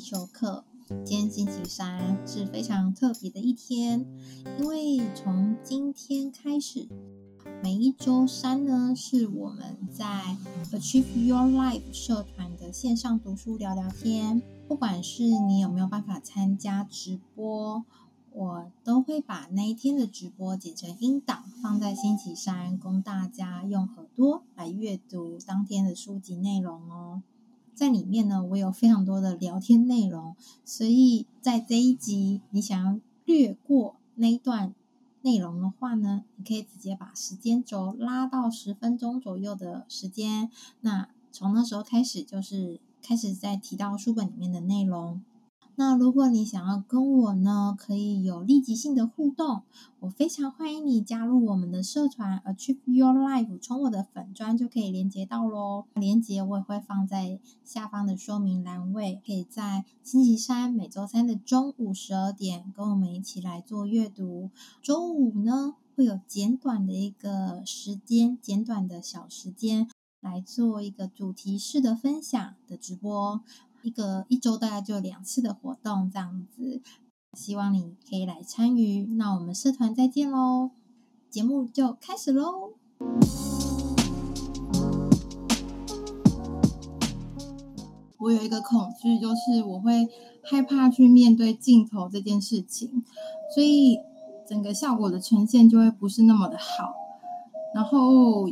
[0.00, 0.64] 修课。
[1.04, 4.04] 今天星期三是非常特别的一天，
[4.58, 6.88] 因为从今天开始，
[7.62, 10.36] 每一周三呢，是我们在
[10.72, 14.42] Achieve Your Life 社团的线上读书聊聊天。
[14.66, 17.84] 不管是你有没有办法参加直播，
[18.32, 27.22] 我都会把那一天的直播剪成音档，放在星期三，供大家用耳朵来阅读当天的书籍内容哦。
[27.80, 34.74] 在里面呢，我有非常多的聊天内容，所以在这一集你想要略过那一段
[35.22, 40.50] 内容的话呢，你可以直接把时间轴拉到十分钟左右的时间，
[40.82, 45.22] 那从那时候开始就是开始在提到书本里面的内容。
[45.80, 49.62] 那如果你想要跟我呢，可以有立即性的互动，
[50.00, 55.86] 我非常欢迎你加入我们的社团 Achieve Your Life，从我的粉专就可以连接到喽。
[55.94, 64.50] 连接我也会放在下方的说明栏位，可以在星期三每周三的中午十二点跟我们一起来做阅读。
[64.82, 69.88] 周五呢，会有简短的一个时间，简短的小时间
[70.20, 73.40] 来做一个主题式的分享的直播。
[73.82, 76.82] 一个一周大概就两次的活动这样子，
[77.32, 79.06] 希望你可以来参与。
[79.16, 80.70] 那我们社团再见喽，
[81.30, 82.74] 节目就开始喽。
[88.18, 90.08] 我有一个恐惧，就是我会
[90.42, 93.02] 害怕去面对镜头这件事情，
[93.54, 93.98] 所以
[94.46, 96.92] 整个效果的呈现就会不是那么的好。
[97.74, 98.46] 然后。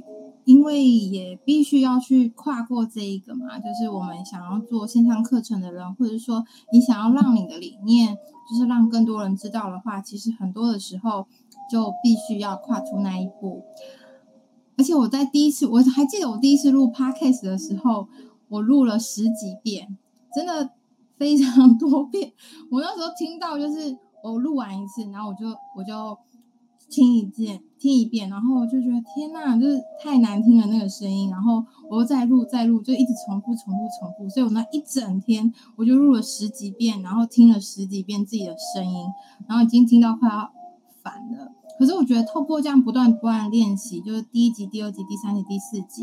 [0.48, 8.16] 因为也必须要去跨过这一个嘛，就是我们想要做线上课程的人，或者说你想要让你的理念，
[8.48, 11.26] 就是让更多人知道的话，其实很多的时候
[11.70, 13.62] 就必须要跨出那一步。
[14.78, 18.08] 而且我在第一次，我还记得我第一次录 Podcast 的时候，
[18.48, 19.98] 我录了十几遍，
[20.34, 20.70] 真的
[21.18, 22.32] 非常多遍。
[22.72, 23.94] 我那时候听到，就是
[24.24, 26.18] 我录完一次，然后我就我就。
[26.90, 39.04] 听一遍，听一遍，然后我就觉得天呐，就是太难听了那个声音，然后我又再录再录，就一直重复重复重复，所以我那一整天我就录了十几遍，然后听了十几遍自己的声音，
[39.46, 40.50] 然后已经听到快要
[41.02, 41.52] 烦了。
[41.78, 46.02] 可是我觉得透过这样不断不断练习，就是第一集、第二集、第三集、第四集，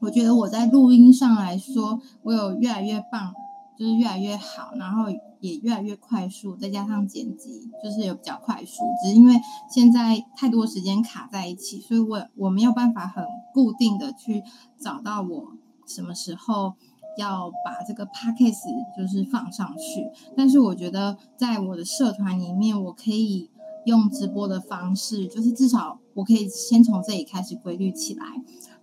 [0.00, 3.32] 我觉得我在录音上来说，我有越来越棒，
[3.78, 5.04] 就是越来越好，然后。
[5.40, 8.82] 也越来越快速，再加上剪辑，就是有比较快速。
[9.02, 9.34] 只是因为
[9.70, 13.24] 现在太多时间卡在一起，所以我我没有办法很
[13.54, 14.42] 固定的去
[14.78, 15.52] 找到我
[15.86, 16.74] 什么时候
[17.16, 20.10] 要把这个 podcast 就是放上去。
[20.36, 23.50] 但是我觉得在我的社团里面，我可以
[23.86, 28.24] 用直播的方式，就是至少我可以先从这里开始规律起来。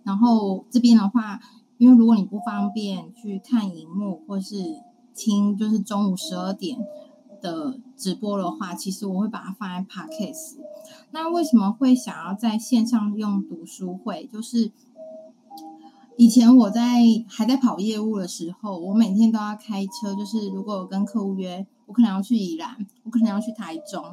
[0.02, 1.40] 然后这边的话，
[1.76, 4.87] 因为如果你不方便去看荧幕或是。
[5.18, 6.78] 听就是中午十二点
[7.42, 10.58] 的直播的话，其实我会把它放在 Podcast。
[11.10, 14.28] 那为什么会想要在线上用读书会？
[14.32, 14.70] 就是
[16.16, 20.14] 以前我在还在跑业务的时候，我每天都要开车。
[20.14, 24.04] 就是如果我跟客户约，我可能要去宜兰，我可能要去台中，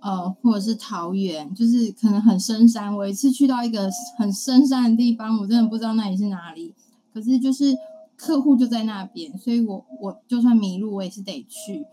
[0.00, 2.96] 呃，或者是桃园，就是可能很深山。
[2.96, 6.74] 我一次去到一个很深山的地方，我真的不知道那里是哪里。
[7.12, 7.76] 可是就是。
[8.20, 11.86] 客户就在那边，所以我我就算迷路，我也是得去。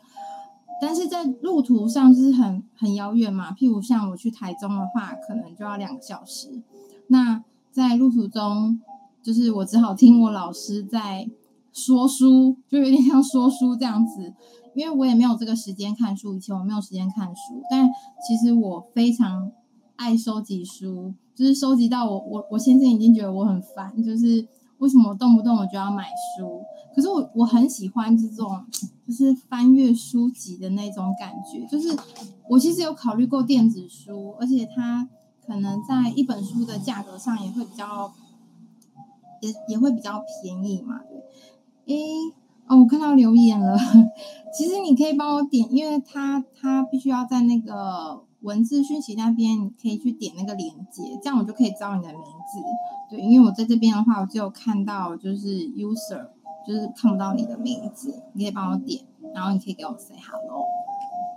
[0.82, 6.62] 但是在路途上就是很很遥远嘛，譬如像我去台中的话，可能就要两个小时。
[7.08, 8.82] 那在路途中，
[9.24, 11.30] 就是我只好听我老师在
[11.72, 14.34] 说书，就有点像说书这样子。
[14.76, 17.90] 因为我也没有这个时间看书，以前我没有时间看书，但
[18.28, 19.50] 其实我非常
[19.96, 24.46] 爱收集书，就是收集到我我我先生已经觉得我很烦，就是。
[24.80, 26.06] 为什么动不动我就要买
[26.38, 26.64] 书？
[26.96, 28.66] 可是我我很喜欢这种，
[29.08, 31.66] 就是翻阅书籍的那种感觉。
[31.68, 31.96] 就是
[32.50, 35.08] 我其实有考虑过电子书，而且它
[35.46, 38.12] 可能在一本书的价格上也会比较，
[39.42, 41.02] 也也会比较便宜嘛。
[41.86, 42.34] 对，诶，
[42.68, 43.78] 哦，我看到留言了。
[44.52, 52.64] 其实你可以帮我点，因为它它必须要在那个文字讯息那边，你可以去点那个链接，这样我就可以知道你的名字。
[53.10, 56.30] 对，因为我在这边的话，我只有看到就是 user，
[56.66, 58.24] 就是看不到你的名字。
[58.32, 59.04] 你可以帮我点，
[59.36, 60.64] 然后你可以给我 say hello，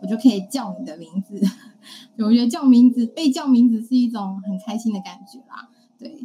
[0.00, 1.34] 我就可以叫你的名字。
[2.18, 5.68] 我觉得叫名字，被叫名字是一种很开心的感觉啦。
[5.98, 6.16] 对，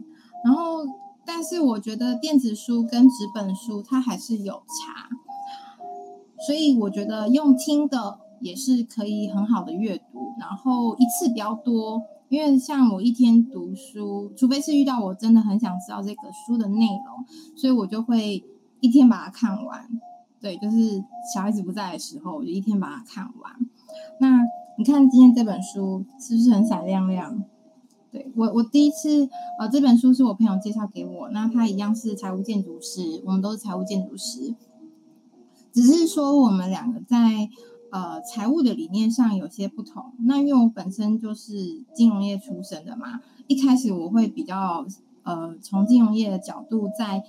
[0.44, 0.86] 然后
[1.26, 5.10] 但是我觉得电子书跟纸本书它还是有差，
[6.46, 12.02] 所以我觉得用听的也是可以很好的阅读，然后一次比较多。
[12.28, 18.44] 因为像我一天读书，除非是遇到我真的很想知道这个书的内容，所以我就会
[18.80, 19.88] 一天把它看完。
[20.42, 21.04] 对，就是
[21.34, 23.54] 小孩子不在的时候，我就一天把它看完。
[24.20, 24.42] 那
[24.78, 27.44] 你看今天这本书是不是很闪亮亮？
[28.12, 29.30] 对，我，我第一次
[29.60, 34.56] 呃，这本书是我朋友介绍给我，那他一样是财务建筑师，我们都是财务建筑师，
[35.72, 37.50] 只是说我们两个在
[37.92, 40.14] 呃财务的理念上有些不同。
[40.20, 44.86] 那因为我本身就是金融业出身的嘛，一开始我会比较
[45.24, 47.24] 呃从金融业的角度在。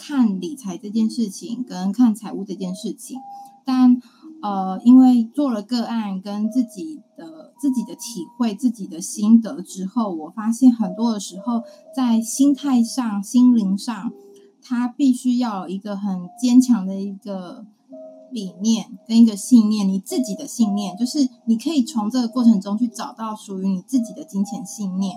[0.00, 3.18] 看理财这件事情跟看财务这件事情，
[3.64, 4.00] 但
[4.40, 14.12] 呃，因为做了个案跟自己的自己的体会、自己的心得之后，我发现很多的时候，在心态上、心灵上，
[14.62, 17.66] 他必须要有一个很坚强的一个
[18.30, 25.16] 理念跟一个信念，你自己的信念，就是你可以从这个过程中去找到属于你自己的金钱信念，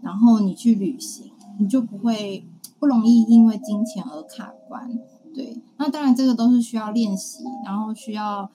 [0.00, 2.44] 然后你去旅行，你就不会。
[2.78, 4.98] 不容易因为金钱而卡关，
[5.34, 5.60] 对。
[5.76, 8.50] 那当然这个都是需要练习，然后需要，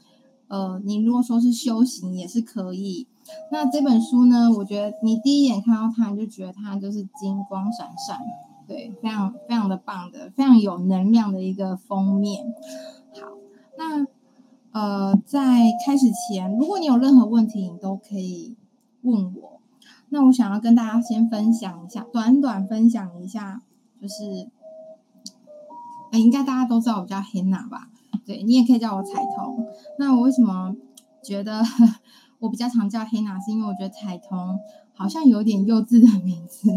[0.48, 3.06] 呃，你如果说是修行也是可以。
[3.52, 8.20] 那这本书呢，我觉得你第一眼看到它，你就觉得它就是金光闪闪，
[8.68, 12.52] 对，非常非常的棒的，非常有能量的一个封面。
[13.22, 13.28] 好，
[13.78, 14.06] 那
[14.72, 18.56] 呃，在开始前，如果你有任何问题，你都可以
[19.02, 19.62] 问我。
[20.10, 23.62] 那我想要跟大家先分享一下，短短分享一下。
[24.02, 24.50] 就是，
[26.12, 27.90] 哎，应该大家都知道我叫 Hanna 吧？
[28.26, 29.66] 对，你也可以叫我彩彤。
[29.98, 30.76] 那我为什么
[31.24, 31.64] 觉得
[32.40, 34.60] 我比较常叫 Hanna，是因为我觉得彩彤
[34.94, 36.70] 好像有点幼稚的名字。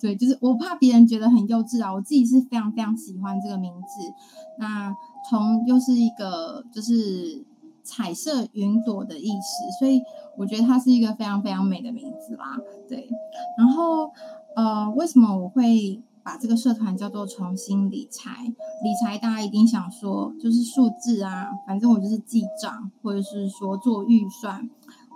[0.00, 1.92] 对，就是我怕别人觉得很幼稚啊。
[1.92, 4.12] 我自己是非常非常喜欢这个名字。
[4.58, 4.94] 那
[5.32, 7.42] 彤又是一个就是
[7.82, 10.02] 彩色云朵的意思，所以
[10.36, 12.58] 我觉得它是一个非常非常美的名字啦。
[12.86, 13.08] 对，
[13.56, 14.10] 然后
[14.54, 16.02] 呃，为什么我会？
[16.24, 24.70] 把这个社团叫做重新理财，理财大家一定想说就是数字啊，反正我就是记账，或者是说做预算，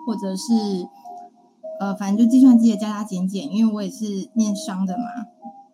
[0.04, 0.88] 或者是
[1.78, 5.04] 呃，反正就计算机的加加减减，因为我也是念商的嘛，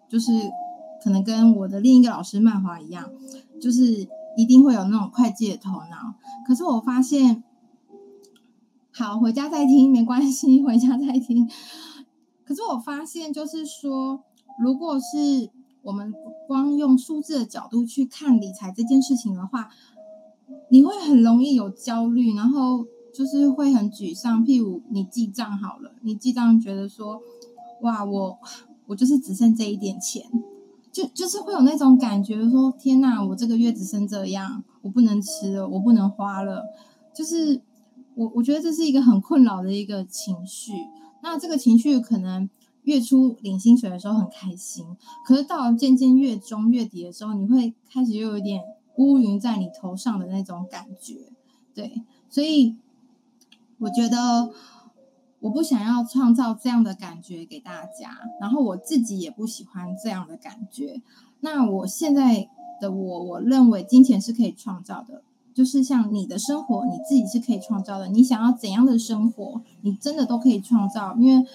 [0.07, 0.31] 就是
[1.03, 3.09] 可能跟我的另一个老师曼华一样，
[3.59, 4.07] 就是
[4.37, 6.15] 一定会有那种会计的头脑。
[6.47, 7.43] 可是我发现，
[8.91, 11.49] 好，回家再听没关系， 回家再听。
[12.45, 14.25] 可是我发现，就是说。
[14.59, 15.49] 如果是
[15.81, 16.13] 我们
[16.47, 19.71] 光用数字的角度去看理财这件事情的话，
[20.69, 24.45] 你会很容易有焦虑，然后就是会很沮丧。
[24.45, 27.23] 譬如你记账好了，你记账觉得说，
[27.81, 28.39] 哇，我
[28.89, 30.31] 我就是只剩这一点钱，
[30.93, 36.63] 就就是会有那种感觉说，天哪，我这个月只剩这样，我不能吃了，我不能花了，
[37.15, 37.61] 就是
[38.15, 40.73] 我我觉得这是一个很困扰的一个情绪。
[41.23, 42.49] 那这个情绪可能。
[42.85, 44.85] 月初领薪水的时候很开心，
[45.25, 48.61] 可是到了渐渐月中月底的时候，你会开始又有点
[48.97, 51.31] 乌云在你头上的那种感觉，
[51.77, 52.75] 对，所以
[53.79, 54.51] 我觉得
[55.43, 61.03] 我不想要创造这样的感觉给大家，然后我自己也不喜欢这样的感觉。
[61.41, 62.49] 那我现在
[62.81, 65.23] 的我，我认为金钱是可以创造的，
[65.53, 68.09] 就是像你的生活，你自己是可以创造的。
[68.09, 71.47] 你想要怎样的生活，你真的都可以创造，因为。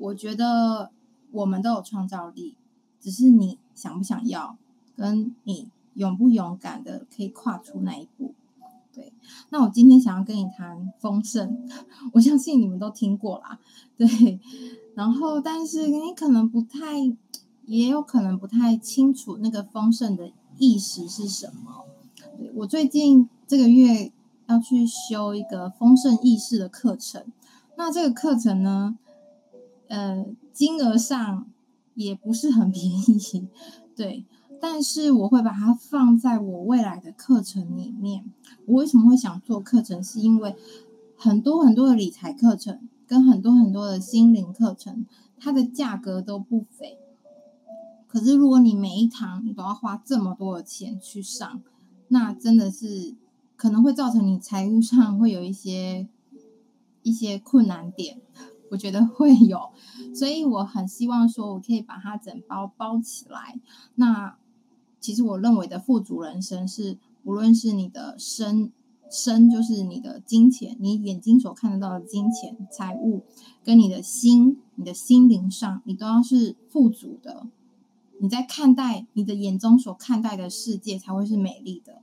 [0.00, 0.92] 我觉得
[1.32, 2.54] 我们都有创造力，
[3.00, 4.56] 只是你想不想要，
[4.94, 8.32] 跟你勇不勇敢的可以跨出那一步。
[8.98, 9.12] 对，
[9.50, 11.56] 那我今天想要跟你谈丰盛，
[12.14, 13.60] 我相信你们都听过啦。
[13.96, 14.40] 对，
[14.96, 16.96] 然后但是你可能不太，
[17.66, 21.84] 也有可能不太清楚那个丰盛的意识是什么。
[22.56, 24.10] 我最近这个月
[24.48, 27.24] 要去修一个丰盛意识的课程，
[27.76, 28.98] 那这个课程呢，
[29.86, 31.46] 呃，金额上
[31.94, 33.46] 也不是很便宜，
[33.94, 34.24] 对，
[34.60, 38.24] 但是我会把它放在我未来的课程里面。
[38.66, 40.02] 我为什么会想做课程？
[40.02, 40.56] 是因为
[41.16, 45.06] 很多很多的理财课程跟很多很多的心灵课程，
[45.38, 46.98] 它的价格都不菲。
[48.06, 51.60] 可是如果你每一堂你都要花这么多的钱去上，
[52.08, 53.14] 那真的是
[53.56, 56.08] 可能会造成你财务上会有一些
[57.02, 58.20] 一些困难点。
[58.70, 59.70] 我觉得会有，
[60.14, 63.58] 所以我很希望说，我可以把它整包包起来。
[63.94, 64.36] 那
[65.08, 68.70] 其实我认为的富足人生是，无论是你的身
[69.10, 73.22] 身，就是你的金钱，你眼睛所看得到的金钱、财物，
[73.64, 77.46] 跟你的心、你的心灵上，你都要是富足的。
[78.20, 82.02] 你在看待你的眼中所看待的世界，才会是美丽的。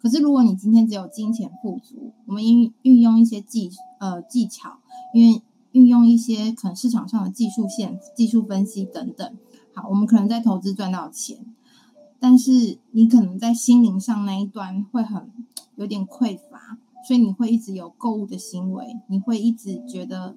[0.00, 3.68] 可是如果你今天只有金钱富足，我们运运用一些技
[3.98, 4.78] 呃技巧，
[5.12, 5.42] 因为。
[5.72, 9.36] 运用一些可能市场上的技术线、技术分析等等，
[9.72, 11.44] 好，我们可能在投资赚到钱，
[12.24, 15.30] 但是你可能在心灵上那一端会很
[15.76, 20.34] 有点匮乏，所以你会一直有购物的行为，你会一直觉得，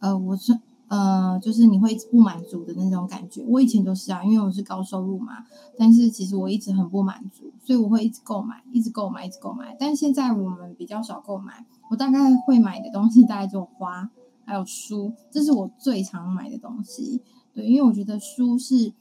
[0.00, 0.58] 呃，我是。
[0.88, 3.42] 呃，就是你会一直不满足的那种感觉。
[3.46, 5.46] 我以前就是啊，因为我是高收入嘛，
[5.78, 9.76] 但是其实我一直很不满足，所以我会一直购买，一直购买，一直购买。
[9.78, 14.10] 但现在我们比较少购买，我大概会买的东西大概就花
[14.44, 17.22] 还有书，这是我最常买的东西。
[17.54, 18.92] 对，因为我觉得书是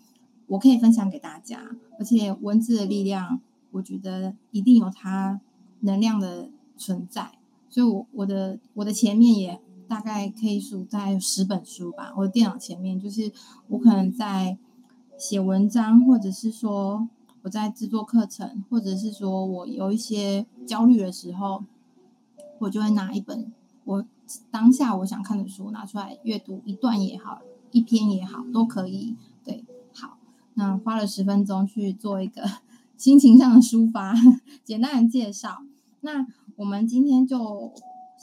[0.52, 1.60] 我可以分享给大家，
[1.98, 3.42] 而且文字的力量，
[3.72, 5.42] 我觉得一定有它
[5.82, 7.32] 能量的存在，
[7.70, 9.60] 所以我我的我的前面也。
[9.92, 12.14] 大概可以数在十本书吧。
[12.16, 13.30] 我的电脑前面，就是
[13.68, 14.58] 我可能在
[15.18, 17.10] 写文章，或者是说
[17.42, 21.66] 我在制作课程，或者是说我有一些焦虑的时候，
[22.60, 23.52] 我就会拿一本
[23.84, 24.06] 我
[24.50, 27.42] 当下我想看的书拿出来阅读一段也好，
[27.72, 29.18] 一篇也好，都可以。
[29.44, 29.66] 对，
[30.56, 32.44] 那花了十分钟去做一个
[32.98, 34.14] 心情上的抒发，
[34.64, 35.64] 简单的介绍。
[36.02, 37.74] 那我们今天就。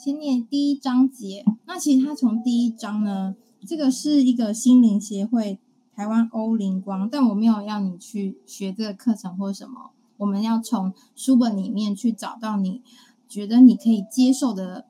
[0.01, 3.35] 先念第一章节，那其实它从第一章呢，
[3.67, 5.59] 这个是一个心灵协会
[5.93, 12.81] 台湾欧灵光，但我没有要你去学这个课程或什么，我们要从书本里面去找到你
[13.27, 14.85] 觉得你可以接受的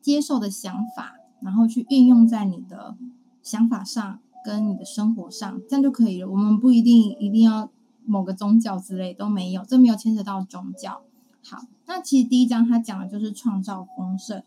[0.00, 2.96] 接受的想法，然后去运用在你的
[3.42, 6.28] 想法上跟你的生活上，这样就可以了。
[6.28, 7.70] 我们不一定一定要
[8.04, 11.00] 某个宗教之类都没有，这没有牵扯到宗教。
[11.42, 14.42] 好，那其实第一章他讲的就是创造丰盛，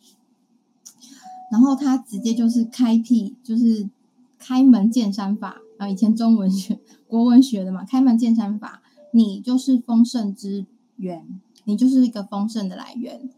[1.51, 3.89] 然后他直接就是开辟，就是
[4.37, 5.89] 开门见山法啊。
[5.89, 10.65] 以前中文学、国文学的嘛，开门见山法，你就是丰盛之
[10.97, 11.25] 源，
[11.65, 13.29] 你就是一个丰盛的来源。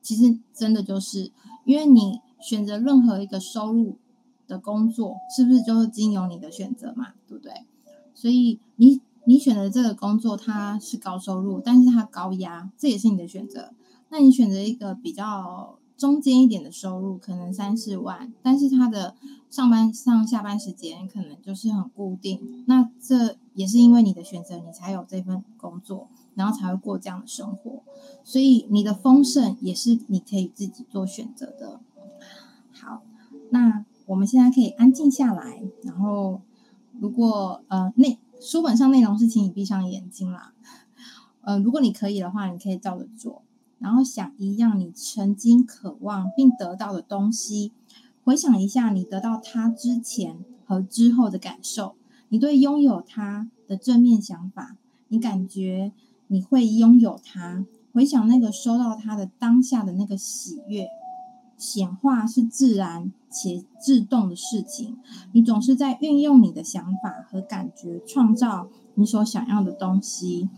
[0.00, 1.30] 其实真的就是，
[1.64, 3.96] 因为你选择任何一个收入
[4.46, 7.08] 的工作，是不是就是经由你的选择嘛？
[7.26, 7.52] 对不对？
[8.14, 9.00] 所以你。
[9.24, 13.70] 你选择这个工作，它是高收入，但是它高压，这也是你的选择。
[14.08, 19.14] 那你选择一个比较中间一点的收入，可能三四万，但是它的
[19.48, 22.64] 上班上下班时间可能就是很固定。
[22.66, 27.84] 那这也是因为你的选择，你才有这份工作，然后才会过这样的生活。
[28.24, 31.78] 所以你的丰盛也是你可以自己做选择的。
[32.72, 33.04] 好，
[33.50, 36.40] 那我们现在可以安静下来，然后
[36.98, 38.18] 如果呃那。
[38.44, 40.52] 书本上内容是请你闭上眼睛啦，
[41.42, 43.42] 呃，如果你可以的话，你可以照着做，
[43.78, 47.70] 然后想一样你曾经渴望并得到的东西，
[48.24, 51.94] 回想一下你得到它之前和之后的感受，
[52.30, 55.92] 你对拥有它的正面想法，你感觉
[56.26, 60.88] 你会拥有它，回想那个收到它的当下的那个喜悦。
[61.56, 64.98] 显化是自然且自动的事情，
[65.32, 70.50] 你总是在运用你的想法和感觉，创造你所想要的东西。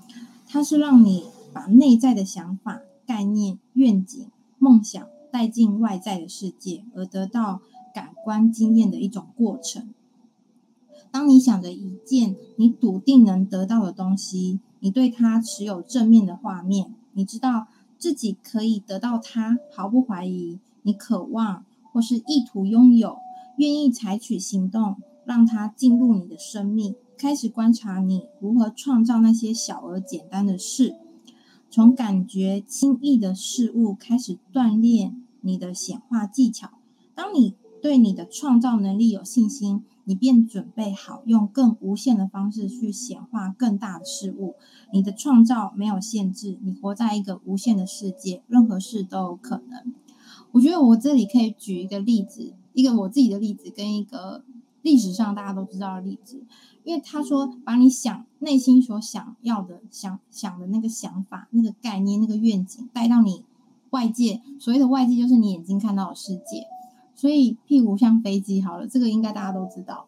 [0.49, 4.29] 它是让你把内在的想法、概念、愿景、
[4.59, 7.61] 梦想带进外在的世界，而得到
[7.95, 9.89] 感官经验的一种过程。
[11.11, 20.59] 当你想着一件你笃定能得到的东西，你对它持有正面的画面，你知道自己可以得到它，毫不怀疑。
[20.83, 21.65] 你渴望
[21.95, 23.19] 或是意图拥有，
[23.57, 30.97] 愿意采取行动，让它进入你的生命，开始观察你如何创造那些小而简单的事，
[31.71, 36.71] 从感觉轻易的事物开始锻炼你的显化技巧。
[37.15, 44.57] 当你对你的创造能力有信心，你便准备好用更无限的方式去显化更大的事物。
[44.93, 49.95] 你的创造没有限制，你活在一个无限的世界，任何事都有可能。
[50.55, 54.45] 我觉得我这里可以举一个例子，一个我自己的例子，跟一个
[54.83, 56.45] 历史上大家都知道的例子。
[56.85, 63.43] 因为他说，把你想内心所想要的、想想的那个想法、那个概念、那个愿景带到你
[63.91, 66.69] 外界，所谓的外界就是你眼睛看到的世界。
[67.17, 70.07] 所以，譬如像飞机好了，这个应该大家都知道。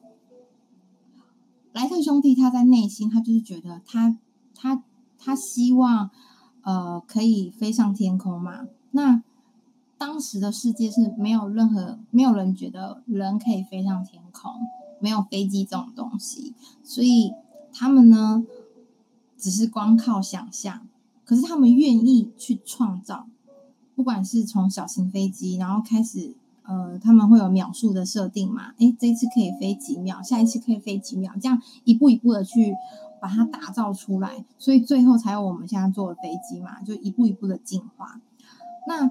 [1.73, 4.17] 莱特兄弟他在内心，他就是觉得他
[4.55, 4.85] 他
[5.19, 6.11] 他希望
[6.62, 9.25] 呃可以飞上天空嘛，那。
[9.99, 14.53] 当时的世界是没有任何没有人觉得人可以飞上天空，
[15.00, 17.33] 没有飞机这种东西，所以
[17.73, 18.45] 他们呢，
[19.38, 20.87] 只是光靠想象。
[21.25, 23.26] 可是他们愿意去创造，
[23.95, 26.35] 不管是从小型飞机，然后开始，
[26.65, 28.75] 呃，他们会有秒数的设定嘛？
[28.76, 32.75] 诶，这一次可以飞几秒，下一次可以飞几秒，这样一步一步的去
[33.19, 38.21] 把它打造出来，所以最后才有我们现在坐的飞机嘛，就一步一步的进化。
[38.87, 39.11] 那。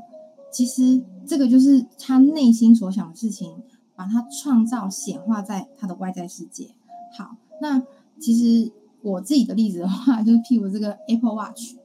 [0.56, 3.62] 其实这个就是他内心所想的事情，
[3.94, 6.74] 把它创造显化在他的外在世界。
[7.18, 7.84] 好，那
[8.22, 8.72] 其实
[9.02, 11.76] 我自己的例子的话，就是譬如这个 Apple Watch，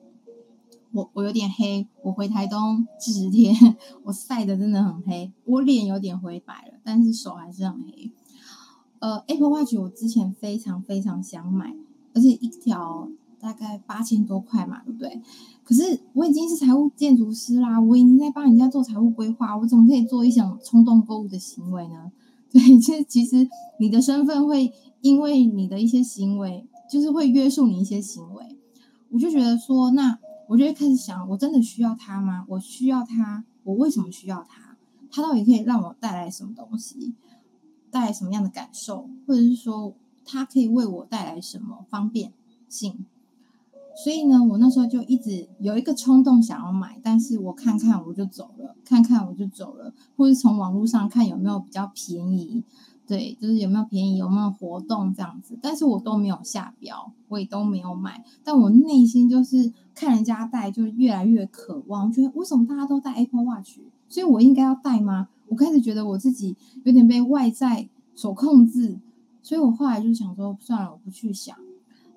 [0.92, 3.52] 我我有点黑，我回台东四十天，
[4.06, 8.12] 我晒得真的很黑，我脸有点灰白了，但是手还是很黑。
[9.00, 11.74] 呃，Apple Watch 我之前非常非常想买，
[12.14, 13.08] 而且一条
[13.40, 15.20] 大概八千多块嘛，对不对？
[15.64, 22.12] 可是我已经是财务建筑师啦，我已经在帮人家做财务规划，我怎么可以做一项冲动购物的行为呢？
[22.52, 28.58] 对，其实其实你的身份会因为你的一些行为，就是会约束你一些行为。
[29.10, 30.18] 我就觉得说，那
[30.48, 32.44] 我就会开始想，我真的需要它吗？
[32.48, 34.76] 我需要它，我为什么需要它？
[35.12, 37.14] 它到底可以让我带来什么东西？
[37.90, 39.94] 带来什么样的感受，或者是说
[40.24, 42.32] 它可以为我带来什么方便
[42.68, 43.04] 性？
[44.02, 52.64] 所以呢，我那时候就一直有一个冲动想要买，但是我看看我就走了，看看我就走了，或者从网络上看有没有比较便宜，
[53.06, 65.28] 对，就是有没有便宜，有没有活动这样子，但是我都没有下标，我也都没有买，但我内心就是看人家戴，就越来越渴望，觉得为什么大家都戴 Apple Watch，所以我应该要戴吗？
[65.48, 68.98] 我开始觉得我自己有点被外在所控制，
[69.42, 71.54] 所以我后来就想说，算了，我不去想。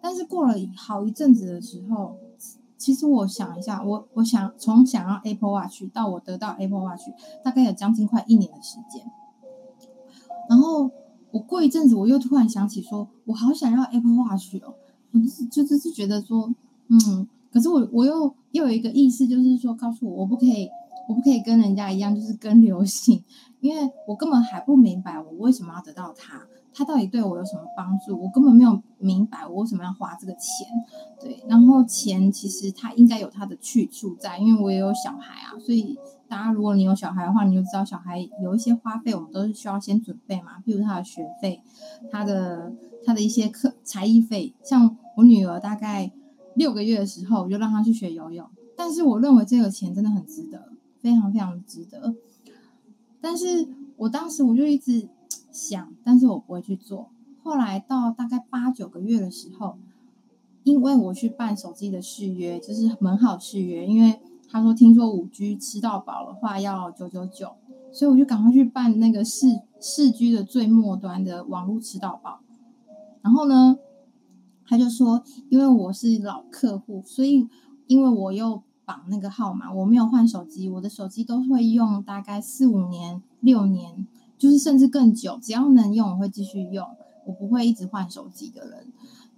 [0.04, 2.18] 但是过了好一阵子的时候，
[2.78, 7.04] 其实我想一下，我我想从想要 Apple Watch 到我得到 Apple Watch，
[7.42, 9.10] 大概有将近快一年的时间。
[10.50, 10.92] 然后
[11.32, 14.74] 我过一阵子，我又突然想起说，我好想要 Apple Watch 哦，
[15.14, 16.54] 我就是就就是觉得说，
[16.90, 20.70] 嗯，可是我我又又有一个意思，就是说告诉我，我不可以。
[21.06, 23.22] 我不可以跟人家一样，就是跟流行，
[23.60, 28.20] 因为我根本还不明白我为什么要得到它，它到底对我有什么帮助？
[28.20, 30.68] 我根本没有明白我为什么要花这个钱。
[31.20, 41.62] 对，然后钱其实它应该有它的去处在，因为我也有小孩啊，所以大家如果你有小孩的话，你就知道小孩有一些花费，我们都是需要先准备嘛，比如他的学费，
[42.12, 42.74] 他的
[43.06, 46.12] 他的一些课才艺费，像我女儿大概
[46.56, 50.74] 六个月的时候，我就让她去学游泳，但是我认为这个钱真的很值得。
[51.04, 52.16] 非常非常值得，
[53.20, 55.10] 但是我当时我就一直
[55.54, 57.10] 想，但是我不会去做。
[57.42, 59.78] 后来到大概八九个月的时候，
[60.64, 67.54] 因为我去办手机的续约，就是门号续约，因为他说听说五 G 吃到饱的话要九九九，
[67.94, 72.40] 所以我就赶快去办那个四四 G 的最末端的网络吃到饱。
[73.22, 73.78] 然后呢，
[74.66, 77.48] 他就说，因为我是老客户，所以
[77.88, 78.64] 因为我又。
[78.86, 84.06] 绑那个号码，我没有换手机，我的手机都会用大概四五年、六年，
[84.44, 86.86] 就是甚至更久，只要能用我会继续用，
[87.26, 88.88] 我不会一直换手机的人。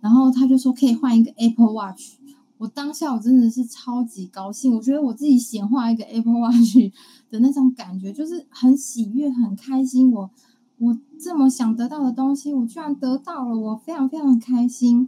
[0.02, 2.16] 然后他就说可以换一个 Apple Watch，
[2.58, 6.92] 我当下我真的是超级高兴，我觉得我自己显化一个 Apple Watch
[7.30, 10.12] 的那种感觉，就是很喜悦、很开心。
[10.12, 10.32] 我
[10.80, 15.08] 我这么想得到的东西，我居然得到了，我非常非常开心。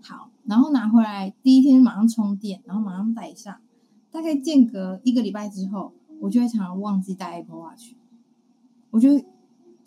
[0.00, 3.56] 好，然后拿回来第一天马上充电，然后马上戴上。
[4.10, 7.92] 大概间隔一个礼拜之后，我就会常常忘记带 Apple Watch。
[8.90, 9.10] 我就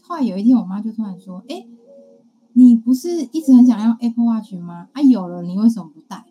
[0.01, 1.65] 后来有一天，我妈就突然说：“哎，
[2.53, 4.89] 你不是一直很想要 Apple Watch 吗？
[4.93, 6.25] 啊，有了，你为什么不带？”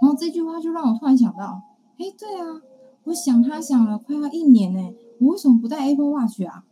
[0.00, 1.62] 然后这句话就让我突然想到
[1.98, 2.62] ：“哎，对啊，
[3.04, 6.64] 我想他想了快要一年呢，我为什么不带 Apple Watch 啊？”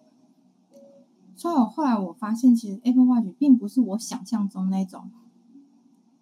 [1.34, 5.10] 所以我后来我发现，其实 Apple Watch 并不是我想象中那种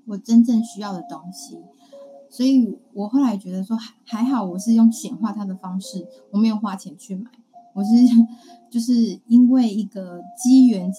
[0.06, 1.60] 我真正需要的东西。
[2.30, 7.30] 所以我后来觉得说还好，我是用显化它的方式，我没有花钱去买，
[7.74, 7.90] 我是
[8.70, 10.90] 就是因为一个机缘，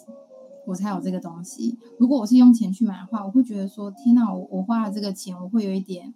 [0.68, 1.78] 我才有这个东西。
[1.98, 6.14] 如果我是用钱去买的话，我会觉得说天哪，我我花了这个钱，我会有一点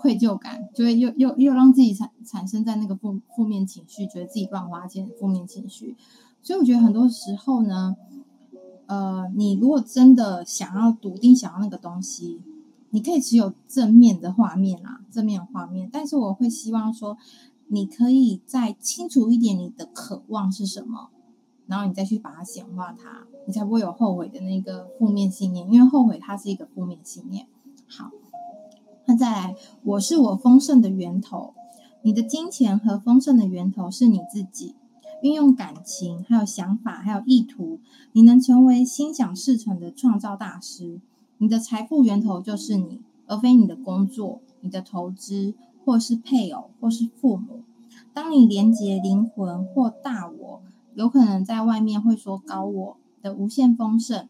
[0.00, 5.96] 愧疚感，就会又又又让自己产产生在那个负负面情绪，觉得自己乱花钱，负面情绪。
[6.42, 7.96] 所以我觉得很多时候呢，
[8.86, 12.40] 呃，你如果真的想要笃定想要那个东西。
[12.94, 17.16] 你可以持有正面的画面啊，正面的画面，但是我会希望说，
[17.72, 21.08] 你可以再清楚一点你的渴望是什么，
[21.66, 27.46] 然后你再去把它显化它，你才不会有后悔的那个负面信念，因为后悔它是一个负面信念。
[27.88, 28.10] 好，
[29.06, 31.54] 那再来，我是我丰盛的源头，
[32.02, 34.74] 你的金钱和丰盛的源头是你自己，
[35.22, 37.80] 运用感情，还有想法，还有意图，
[38.12, 41.00] 你能成为心想事成的创造大师。
[41.38, 47.62] 你的财富源头就是你，而非你的工作、你的投资，或是配偶，或是父母。
[48.14, 50.62] 当你连接灵魂或大我，
[50.94, 54.28] 有可能在外面会说高我的无限丰盛，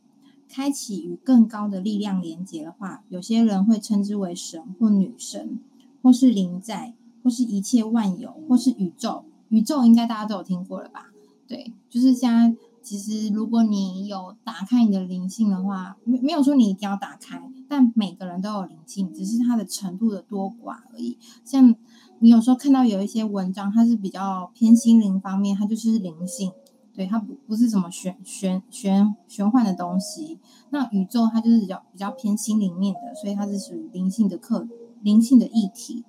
[0.49, 5.59] 开启与更高的力量连接的话，有些人会称之为神或女神，
[6.03, 9.25] 或是灵在，或是一切万有，或是宇宙。
[9.49, 11.09] 宇宙应该大家都有听过了吧？
[11.49, 21.17] 对，就是现在其实如果你有打开你的灵性的话，没没有说你一定要打开，但每个人都有灵性，只是它的程度的多寡而已。
[21.45, 21.75] 像
[22.19, 26.53] 你有时候看到有一些文章，它是比较偏心灵方面，它就是灵性。
[26.95, 34.69] 对，它不不是什么玄玄玄玄幻的东西，那宇宙它就是比较比较偏心灵面的，所以它是属于灵性的课
[35.01, 36.05] 灵性的议题。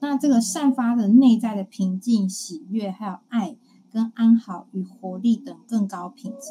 [0.00, 3.56] 那这个散发的内在的平静、喜悦，还有爱
[3.94, 6.50] 跟安好与活力等更高品质，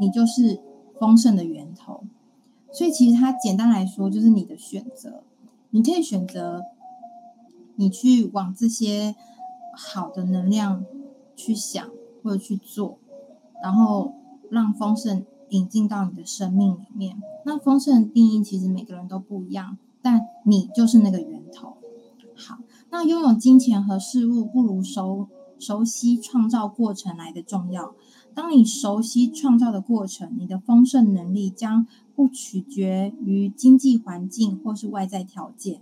[0.00, 0.58] 你就是
[0.98, 2.02] 丰盛的源头。
[2.72, 5.22] 所以其实它简单来说就是你的选择，
[5.68, 6.64] 你可以选择
[7.76, 9.14] 你去往这些
[9.74, 10.86] 好的能量
[11.36, 11.86] 去想
[12.22, 12.96] 或者去做。
[13.62, 14.14] 然后
[14.50, 17.20] 让丰盛引进到你的生命里面。
[17.44, 21.74] 那丰盛的定义其实每个人都不一样，但你就是那个源头。
[22.34, 22.58] 好，
[22.90, 25.26] 那拥有金钱和事物不如收
[25.58, 27.94] 熟悉创造过程来的重要。
[28.34, 35.80] 当你熟悉创造的过程，你的丰盛能力将不取决于经济环境或是外在条件，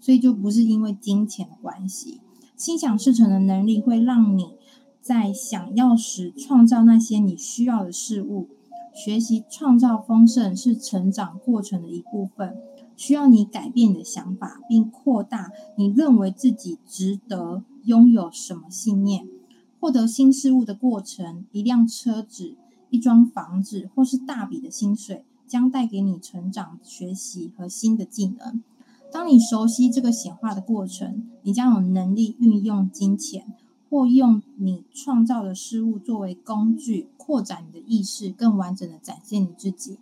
[0.00, 2.20] 所以就不是因为金钱的关系。
[2.56, 4.56] 心想事成的能力会让你。
[5.00, 8.48] 在想要时，创造那些你需要的事物。
[8.92, 12.56] 学习创造丰盛是成长过程的一部分，
[12.96, 19.26] 需要你改变你的想法，并扩大你认为自己值得拥有什么信念。
[19.80, 22.54] 获得新事物的过程，一辆车子、
[22.90, 28.62] 一幢房子，或是大笔的薪水，将带给你成长、学习和新的技能。
[29.10, 33.46] 当你熟悉这个显化的过程，你将有能力运用金钱。
[33.88, 39.98] 或用你创造的事物作为工具，扩展你的意识，更完整的展现你自己。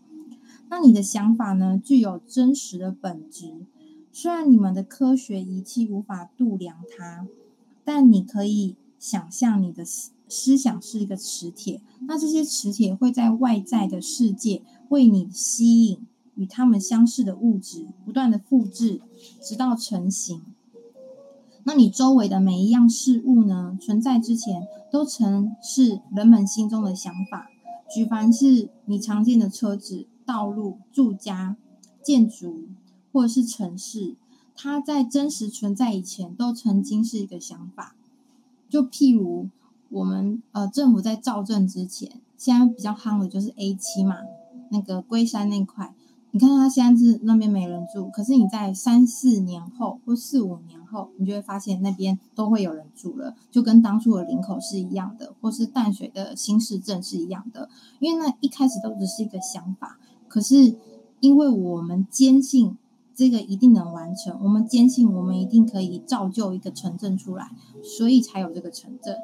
[0.71, 3.67] 那你的想法呢，具有真实的本质。
[4.11, 7.27] 虽然你们的科学仪器无法度量它，
[7.85, 9.85] 但你可以想象你的
[10.29, 11.81] 思想是一个磁铁。
[12.07, 16.01] 那这些磁铁会在外在的世界为你吸引
[16.35, 19.01] 与它们相似的物质，不断的复制，
[19.43, 20.43] 直到成型。
[21.65, 27.49] 那你周围的每一样事物呢，存在之前都曾是人们心中的想法。
[27.95, 31.57] 举凡是你常见的车子、道路、住家、
[32.03, 32.65] 建筑，
[33.13, 34.17] 或者是城市，
[34.55, 37.95] 它在真实存在以前都曾经是一个想法。
[38.69, 39.49] 就譬如
[39.91, 44.17] 我们呃政府在造镇之前，现在比较夯的就是 A 七嘛，
[44.71, 45.95] 那个龟山那块。
[46.33, 57.69] 你看，他现在是那边没人住，可是你在三四年后或四五年后，你就会发现那边都会有人住了，就跟当初的林口是一样的，或是淡水的新市镇是一样的。
[58.01, 60.75] 因为那一开始都只是一个想法，可是
[61.21, 62.77] 因为我们坚信
[63.15, 69.17] 这个一定能完成，我们坚信我们一定可以造就一个城镇出来，所以才有这个城镇。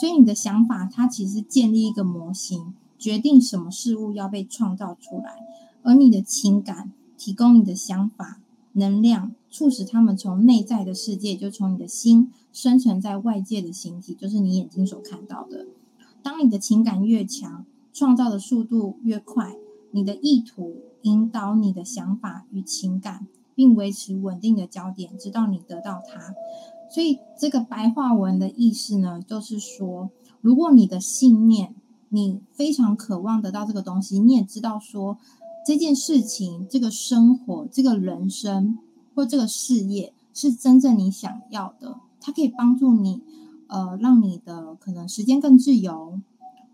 [0.00, 5.36] 所以你的想法，它其实建立一个模型，决定什么事物要被创造出来。
[5.82, 8.40] 而你的情感提供你的想法
[8.72, 15.66] 能量，促使他们从内在的世界，就从你的心生成在外界的形体，就是你眼睛所看到的。
[16.22, 19.56] 当你的情感越强，创造的速度越快，
[19.92, 26.34] 你的意图引导你的想法与情感，并维持稳定的焦点，直到你得到它。
[26.90, 31.74] 所以，这个白话文的意思呢，就是说，如果你的信念，
[32.08, 35.16] 你非常渴望得到这个东西，你也知道说。
[35.68, 38.78] 这件事情、这个生活、这个人生
[39.16, 43.20] 或这个事业是真正你想要的，它可以帮助你，
[43.66, 46.20] 呃，让你的可能时间更自由，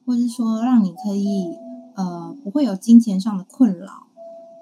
[0.05, 1.57] 或者是说让你可以
[1.95, 4.09] 呃不会有金钱上的困扰。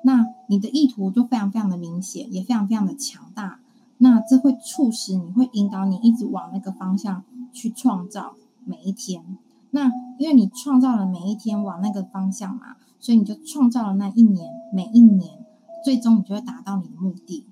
[0.02, 3.60] 那你的意图就非常非常的明显，也非常非常的强大。
[3.98, 8.34] 那这会促使你会引导你一直往那个方向去创造
[8.64, 9.36] 每一天。
[9.70, 12.76] 那因为你创造了每一天往那个方向嘛。
[13.02, 15.38] 所以你就创造了那一年，每一年，
[15.82, 17.46] 最终你就会达到你的目的。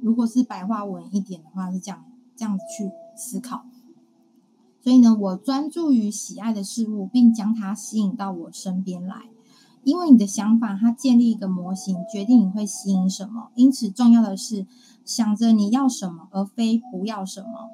[0.00, 2.02] 如果是白话文一点的话，是这样
[2.34, 3.66] 这样子去思考。
[4.82, 9.26] 所以呢，我专注于喜爱的事物，并将它吸引到我身边来。
[9.84, 13.50] 因为你的想法，它建立一个模型，决定你会吸引什么。
[13.54, 14.66] 因此，重要的是
[15.04, 17.70] 想着你要什么，而非不要什么。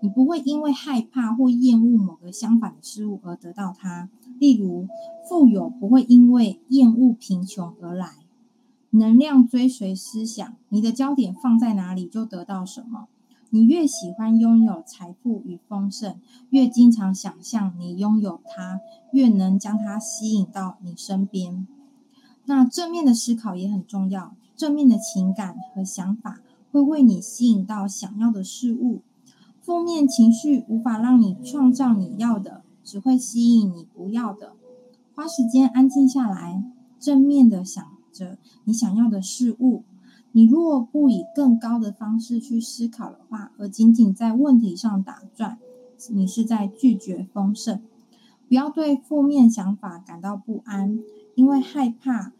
[0.00, 4.08] 你不会因为害怕或厌恶某个相反的事物而得到它。
[4.38, 4.86] 例如，
[5.28, 8.10] 富有不会因为厌恶贫穷而来。
[8.90, 13.08] 能量追随思想，你的焦点放在哪里，就得到什么。
[13.50, 18.80] 你越喜欢拥有财富与丰盛，越经常想象你拥有它，
[19.12, 21.66] 越能将它吸引到你身边。
[22.44, 29.00] 那正面的思考也很重要，正面的情感和想法会为你吸引到想要的事物。
[29.60, 34.52] 负面情绪无法让你创造你要的，只会吸引你不要的。
[35.14, 36.62] 花时间安静下来，
[36.98, 39.84] 正面的想着你想要的事物。
[40.32, 45.58] 你若不以更高的方式去思考的话，而仅仅在问题上打转，
[46.10, 47.80] 你是在拒绝丰盛。
[48.48, 51.00] 不要对负面想法感到不安，
[51.34, 52.32] 因为害怕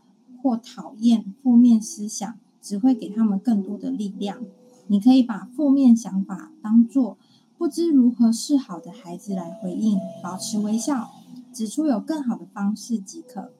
[0.42, 4.38] 或讨厌负面思想，只会给他们更多的力量。
[4.86, 7.18] 你可以把负面想法当作
[7.58, 11.10] 不知如何是好的孩子来回应，保持微笑，
[11.52, 13.50] 指出有更好的方式即可。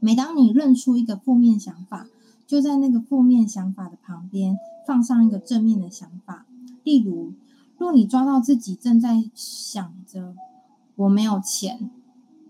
[0.00, 2.08] 每当你认出一个负面想法，
[2.52, 6.44] 就在那个负面想法的旁边放上一个正面的想法。
[6.84, 7.32] 例如，
[7.78, 10.34] 若你抓到自己正在想着
[10.96, 11.88] “我没有钱”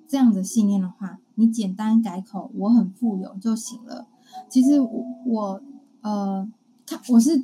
[0.08, 4.08] 这样的信念的话，你简单改口“我很富有”就行了。
[4.48, 5.62] 其实我我
[6.00, 6.50] 呃，
[6.84, 7.40] 看我是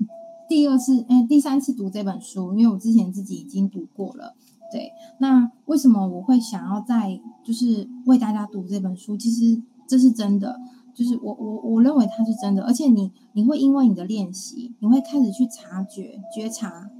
[0.49, 4.35] 第二次哎第三次读这本书，因为我之前自己已经读过了。
[4.73, 9.17] 对，那为什么我会想要再就是为大家读这本书？
[9.17, 10.61] 其实这是真的。
[10.99, 16.91] 就是我我我认为它是真的，而且你你会因为你的练习，你会开始去察觉觉察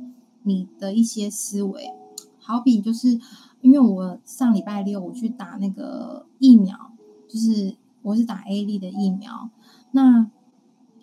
[0.45, 1.91] 你的一些思维。
[2.39, 3.19] 好比就是
[3.61, 6.93] 因为我上礼拜六我去打那个疫苗，
[7.27, 9.51] 就是我是打 A 粒的疫苗。
[9.91, 10.31] 那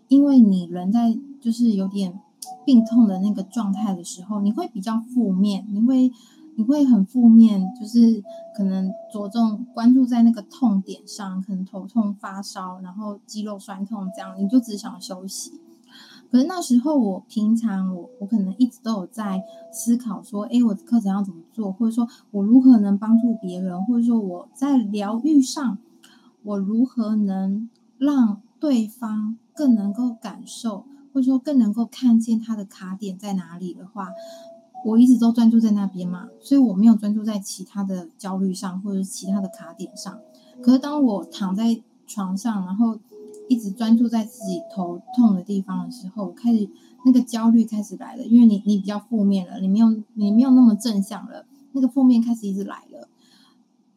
[0.07, 2.17] 因为你人在就是有点
[2.63, 6.13] 病痛的那个状态的时候，你会比较负面，你会。
[6.55, 8.23] 你会很负面，就是
[8.55, 15.59] 可能着重关注在那个痛点上，可能头痛、发烧，然后肌肉酸痛这样，你就只想休息。
[16.31, 25.77] 可是那时候我平常我我可能一直都有在思考说，诶，我的课程要怎么做，或者说我如何能帮助别人，或者说我在疗愈上，
[26.43, 34.09] 我如何能让对方更能够感受，或者说更能够看见他的卡点在哪里的话。
[34.85, 40.19] 我一直都专注在那边嘛，所以我没有专注在其他的焦虑上，或者是其他的卡点上。
[40.61, 42.99] 可是当我躺在床上，然后
[43.49, 46.69] 一直专注在自己头痛的地方的时候，开始
[47.03, 53.09] 那个焦虑开始来了，因为你你比较负面了，你没有你没有那么正向了，那个负面开始一直来了。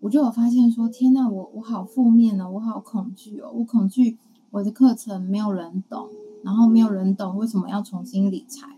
[0.01, 4.17] 我就有发现说，天哪，我我好负面哦，我好恐惧哦，我恐惧
[4.53, 6.09] 我的课程没有人懂，
[6.43, 8.78] 然后没有人懂为什么要重新理财。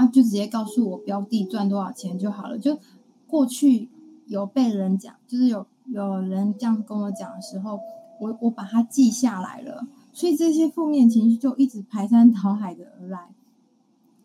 [0.00, 2.58] 他、啊、就直接告诉我标的赚多少钱就好了。
[2.58, 2.78] 就
[3.26, 3.90] 过去
[4.24, 7.78] 有被人讲，就是有有人这样跟我讲的时候，
[8.18, 9.86] 我我把它记下来了。
[10.14, 13.28] 所以这些负面情绪就一直排山倒海的而来，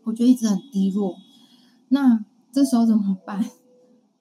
[0.05, 1.17] 我觉得一直很低落。
[1.89, 3.45] 那这时候怎么办？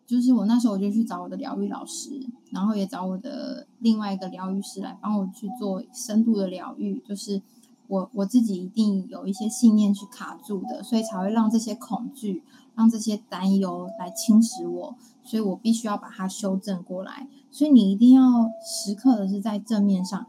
[0.09, 7.41] 就是我那时候我就去找我的疗愈老师，然后也找我的另外一个疗愈师来帮我去做深度的疗愈，就是。
[7.87, 12.43] 我我自己一定有一些信念去卡住的，所以才会让这些恐惧、
[12.75, 17.29] 让这些担忧来侵蚀我，所以我必须要把它修正过来。
[17.51, 20.27] 所以你一定要时刻的是在正面上，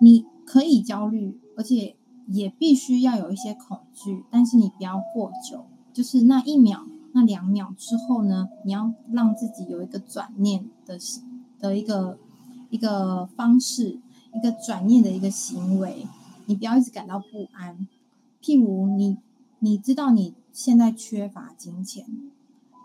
[0.00, 1.96] 你可以焦虑，而且
[2.28, 10.96] 也必须要有一些恐惧，但是你不要过久，就是那一秒、那两秒之后呢，你要让自己有一个转念的
[11.58, 12.16] 的一个
[12.70, 13.98] 一个方式，
[14.34, 16.06] 一个转念的一个行为。
[16.52, 17.88] 你不要一直感到不安。
[18.42, 19.16] 譬如你，
[19.60, 22.04] 你知道你现在缺乏金钱，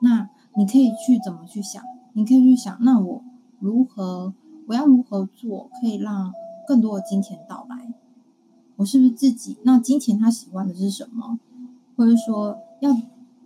[0.01, 1.83] 那你可以去怎么去想？
[2.13, 3.21] 你可以去想，那我
[3.59, 4.33] 如何，
[4.67, 6.31] 我要如何做，可以让
[6.65, 7.93] 更多的金钱到来？
[8.77, 9.57] 我是不是自己？
[9.63, 11.37] 那金钱他喜欢的是什么？
[11.97, 12.95] 或者说，要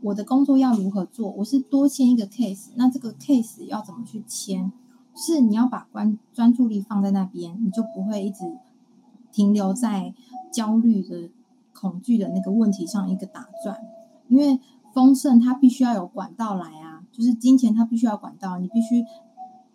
[0.02, 1.32] 我的工作要如何做？
[1.32, 4.72] 我是多签一个 case，那这个 case 要怎么去签？
[5.16, 8.46] 是你要把关专注力放在那边，你就不会一直。
[9.32, 10.14] 停留在
[10.52, 11.30] 焦虑的、
[11.74, 13.78] 恐惧的那个问题上一个打转，
[14.28, 14.60] 因为
[14.94, 19.06] 丰盛它必须要有管道来啊，就是金钱它必须要管道，你必须，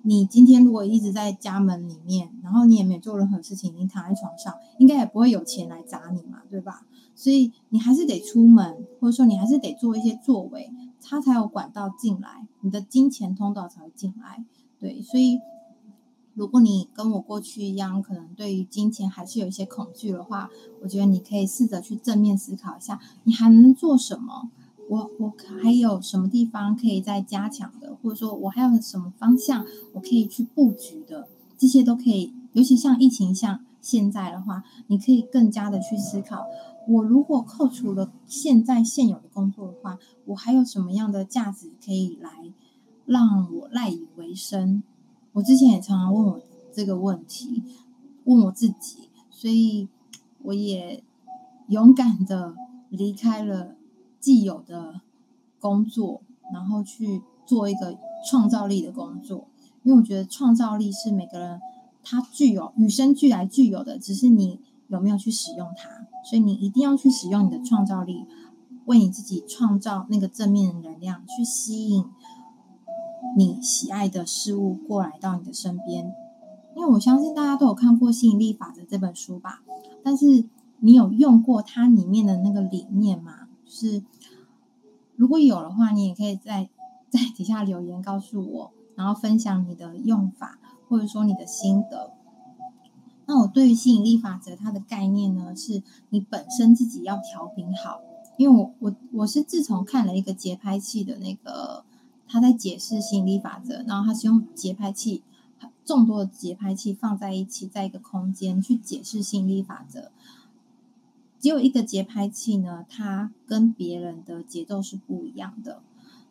[0.03, 6.87] 你今天如果一直在家门里面，然后你也没有做任何事情，你躺在床上，应该也不会有钱来砸你嘛，对吧？
[7.15, 10.71] 所以你还是得出门，或者说你还是得做一些作为，
[11.03, 14.45] 它才有管道进来，你的金钱通道才会进来，
[14.79, 15.41] 对，所以。
[16.37, 20.51] 如果你跟我过去一样，可能对于金钱还是有一些恐惧的话，
[20.83, 24.51] 我觉得你可以试着去正面思考一下，你还能做什么？
[24.91, 31.27] 我我还有什么地方可以再加强的，或者说我还有什么方向我可以去布局的？
[31.57, 32.35] 这些都可以。
[32.53, 36.45] 尤其像疫情像现在的话，你可以更加的去思考，
[36.87, 42.31] 我如果扣除了现在现有的工作的话，我还有什么样的价值可以来
[43.07, 44.83] 让我赖以为生？
[45.37, 46.41] 我之前也常常问我
[46.73, 47.63] 这个问题，
[48.25, 49.87] 问我自己，所以
[50.45, 51.05] 我也
[51.69, 52.55] 勇敢的
[52.89, 53.77] 离开了
[54.19, 55.03] 既有的
[55.61, 59.47] 工作，然后去做一个创造力的工作。
[59.83, 61.61] 因为我觉得创造力是每个人
[62.03, 66.07] 他具有与生俱来具有的，只是你有没有去使用它。
[66.25, 68.25] 所以你一定要去使用你的创造力，
[68.87, 72.07] 为你自己创造那个正面的能量，去吸引
[73.37, 76.15] 你喜爱的事物过来到你的身边。
[76.75, 79.63] 因为我相信大家都有看过《吸引力法则》这本书吧，
[80.03, 80.45] 但是
[80.81, 83.49] 你有用过它里面的那个理念吗？
[83.65, 84.05] 就是
[85.17, 86.69] 如果有的话，你也可以在
[87.09, 92.13] 在底下留言告诉我，然后分享你的用法，或者说你的心得。
[93.25, 98.03] 那我对于吸引力法则它的概念呢，是你本身自己要调频好。
[98.37, 101.85] 因为我我我是自从看了一个节拍器的那个，
[102.29, 105.23] 他在解释吸引力法则，然后他是用节拍器
[105.85, 110.11] 众多的节拍器放在一起，在一个空间去解释吸引力法则。
[111.39, 115.81] 只有一个节拍器呢，它跟别人的节奏是不一样的。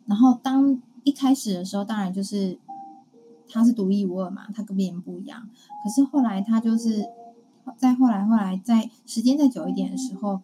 [0.06, 2.58] 然后当一开始的时候，当然就是。
[3.48, 5.48] 它是独一无二嘛，它跟别人不一样。
[5.84, 7.06] 可是后来，它就是
[7.76, 10.40] 再后来，后来在时间再久一点的时候，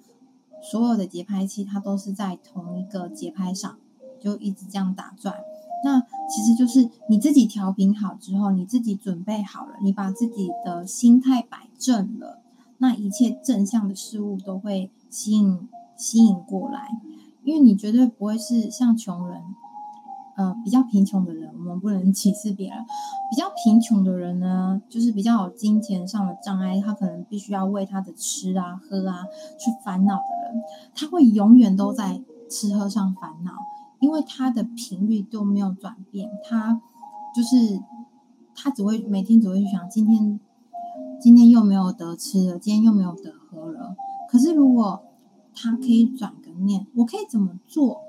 [0.62, 3.76] 所有的节拍器它都是在同一个节拍上，
[4.22, 5.34] 就一直这样打转。
[5.84, 12.40] 那其实就是你自己调频好之后，你自己准备好了，你把自己的心态摆正了，
[12.78, 16.88] 那一切正向的事物都会吸引吸引过来，
[17.42, 19.42] 因为你绝对不会是像穷人。
[20.34, 22.78] 呃，比较贫穷的人，我们不能 歧视别人。
[23.30, 29.26] 比较贫穷的人呢，就是比较有金钱上的障碍，他可能必须要为他的吃啊、喝啊
[29.58, 30.62] 去烦恼的人，
[30.94, 33.52] 他会永远都在吃喝上烦恼，
[34.02, 36.82] 因为他的频率都没有转变，他
[37.34, 37.80] 就是
[38.54, 40.38] 他只会每天只会去想今天，
[41.20, 43.96] 今天又没有得吃了，今天又没有得喝了。
[44.28, 45.04] 可是如果
[45.54, 48.02] 他可以转个念，我可以怎么做？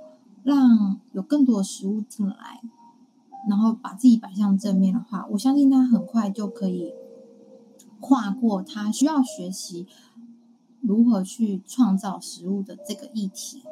[0.43, 2.59] 让有更多的食物进来，
[3.47, 6.91] 然后把自己摆向正面的话，我相信他很快就可以
[8.01, 9.85] 跨过他需要学习
[10.81, 13.63] 如何去创造食物的这个议题。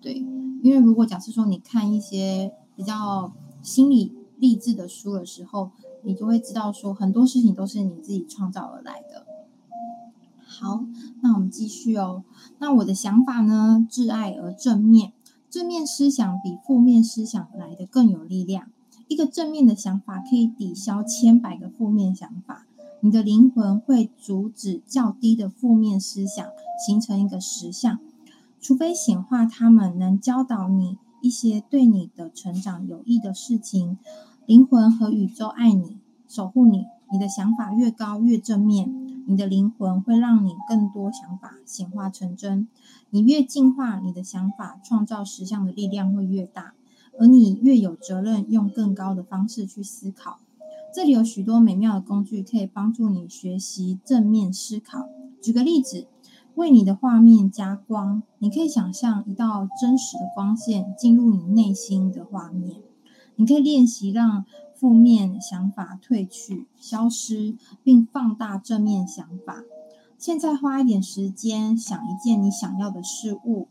[0.00, 0.14] 对，
[0.62, 3.32] 因为如果假设说你看一些比较
[3.62, 5.70] 心理励志的书的时候，
[6.02, 9.26] 你就会知道说很多事情都是你自己创造而来的。
[10.46, 10.84] 好，
[11.20, 12.24] 那我们继续哦。
[12.58, 15.12] 那我的想法呢，挚爱而正面。
[15.50, 18.70] 正面思想比负面思想来的更有力量。
[19.08, 22.66] 一个正面的想法可以抵消千百个负面想法。
[23.00, 26.46] 你的灵魂会阻止较低的负面思想
[26.86, 27.98] 形成一个实相，
[28.68, 33.96] 除非显化他们能教导你一些对你的成长有益的事情。
[34.44, 35.96] 灵魂和宇宙爱你，
[36.28, 36.84] 守护你。
[37.10, 39.24] 你的想法越高越正面。
[39.26, 42.68] 你的灵魂会让你更多想法显化成真。
[43.08, 46.74] 你越进化，你的想法创造实相的力量会越大，
[47.18, 50.40] 而你越有责任用更高的方式去思考。
[50.94, 55.08] 这里有许多美妙的工具可以帮助你学习正面思考。
[55.40, 56.06] 举个例子，
[56.58, 62.82] 为你的画面加光，你可以想象一道真实的光线进入你内心的画面。
[63.36, 64.44] 你可以练习让。
[64.80, 69.64] 负面想法褪去、消失，并放大正面想法。
[70.16, 73.66] 现在花一点时间想一件你想要的事物。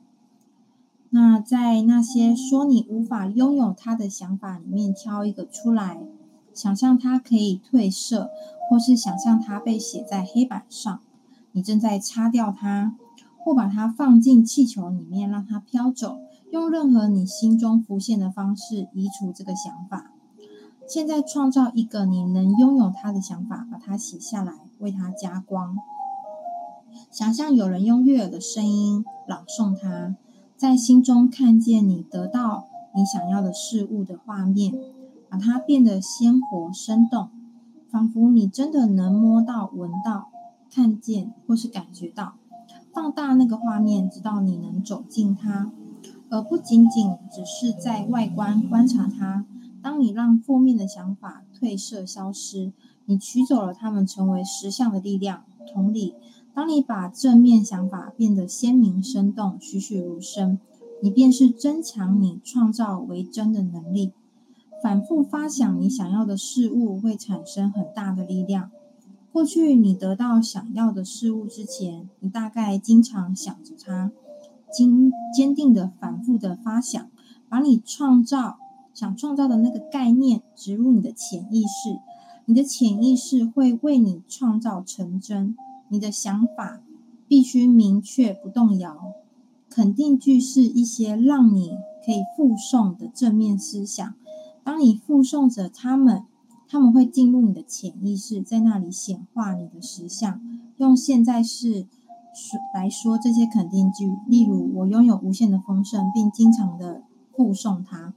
[1.12, 6.02] 那在那些说你无法拥有它的想法里面挑一个出来，
[6.54, 8.30] 想象它可以褪色，
[8.70, 11.00] 或是想象它被写在黑板上。
[11.58, 12.96] 你正在擦掉它，
[13.40, 16.20] 或把它放进气球里面让它飘走。
[16.52, 20.12] 用任何你心中浮现的方式移除这个想法。
[20.88, 25.80] 现在创造一个你能拥有它的想法，把它写下来，为它加光。
[27.10, 30.16] 想象有人用悦耳的声音朗诵它，
[30.56, 34.76] 在心中看见你得到你想要的事物的画面，
[35.28, 37.30] 把它变得鲜活生动，
[37.90, 40.30] 仿佛你真的能摸到、闻到、
[40.78, 42.36] 看见或是感觉到。
[42.94, 45.72] 放大那个画面，直到你能走进它，
[46.30, 49.48] 而不仅仅只是在外观观察它。
[49.82, 52.74] 当你让负面的想法褪色消失，
[53.06, 55.46] 你取走了它们，成为实相的力量。
[55.74, 56.14] 同理，
[56.54, 60.60] 当你把正面想法变得鲜明生动、栩栩如生，
[61.02, 64.14] 你便是增强你创造为真的能力。
[64.84, 68.70] 反复发想你想要的事物，会产生很大的力量。
[69.38, 74.12] 过去你得到想要的事物之前，你大概经常想着它，
[74.72, 77.08] 经坚定的反复的发想，
[77.48, 78.58] 把你创造。
[78.96, 82.00] 想创造的那个概念植入你的潜意识，
[82.46, 85.56] 你的潜意识会为你创造成真。
[85.90, 86.82] 你的想法
[87.28, 89.14] 必须明确不动摇，
[89.70, 94.16] 肯定句是一些让你可以复诵的正面思想。
[94.64, 96.24] 当你复诵着它们，
[96.70, 100.42] 他们会进入你的潜意识，在那里显化你的实相，
[100.78, 101.88] 用现在式
[102.74, 108.14] 来说这些肯定句，例如我拥有无限的丰盛，并经常的护送它。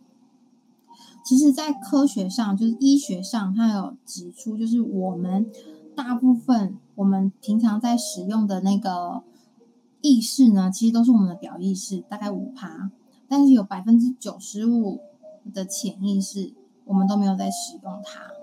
[1.25, 5.47] 其实，在科学上，就是医学上，它有指出，就是我们
[5.95, 9.23] 大部分我们平常在使用的那个
[10.01, 12.91] 意识呢，其实都是我们的表意识，大概五趴，
[13.29, 15.01] 但是有百分之九十五
[15.55, 16.53] 的潜意识，
[16.87, 18.40] 我们都没有在使用它。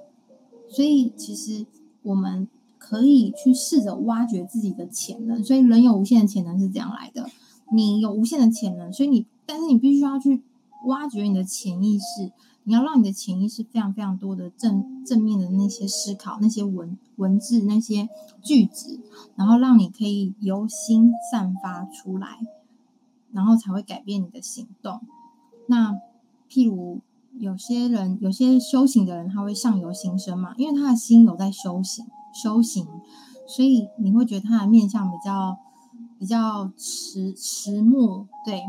[0.69, 1.65] 所以，其实
[2.03, 2.47] 我们
[2.77, 5.43] 可以去试着挖掘自己的潜能。
[5.43, 7.29] 所以，人有无限的潜能是这样来的。
[7.71, 10.41] 你有无限的潜能，所以你，但是你必须要去
[10.85, 12.31] 挖掘你的潜意识。
[12.63, 18.09] 你要让你的潜意识非常非常多的正正面的那些思考、那些文文字、那些
[18.41, 18.99] 句子，
[19.37, 22.39] 然后让你可以由心散发出来，
[23.31, 24.99] 然后才会改变你的行动。
[25.67, 25.93] 那
[26.49, 26.99] 譬如
[27.39, 32.87] 有些人，有些修行的人，他会相由心生嘛，因为他的心有在修行，修行，
[33.47, 35.57] 所以你会觉得他的面相比较
[36.19, 38.61] 比较迟迟暮，对。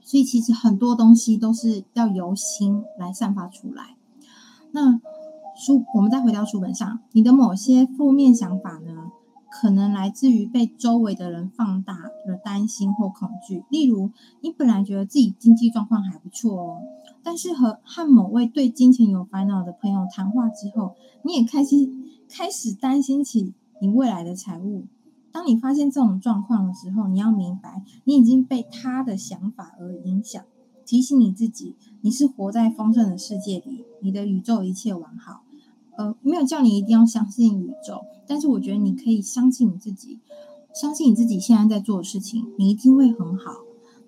[0.00, 3.96] 所以其实很多东西都是要由心来散发出来。
[4.70, 4.98] 那
[5.54, 9.10] 书，我们再回到书本上，你的某些负面想法呢，
[9.50, 11.94] 可能来自于被周围的人放大
[12.26, 13.64] 的担心或恐惧。
[13.70, 16.78] 例如，你本来觉得自己经济状况还不错哦，
[17.22, 21.76] 但是和和某位对金钱有烦恼的朋友谈话之后，你也开始
[22.28, 24.84] 开始担心起你未来的财务。
[25.30, 30.42] 当你发现这种状况的时候，你要明白，你已经被他的想法而影响。
[30.84, 35.42] 提醒你自己，你是活在丰盛的世界里，你的宇宙一切完好。
[35.98, 40.20] 呃，没有叫你一定要相信宇宙，但是我觉得你可以相信你自己，
[40.72, 43.50] 相信你自己现在在做的事情，你一定会很好。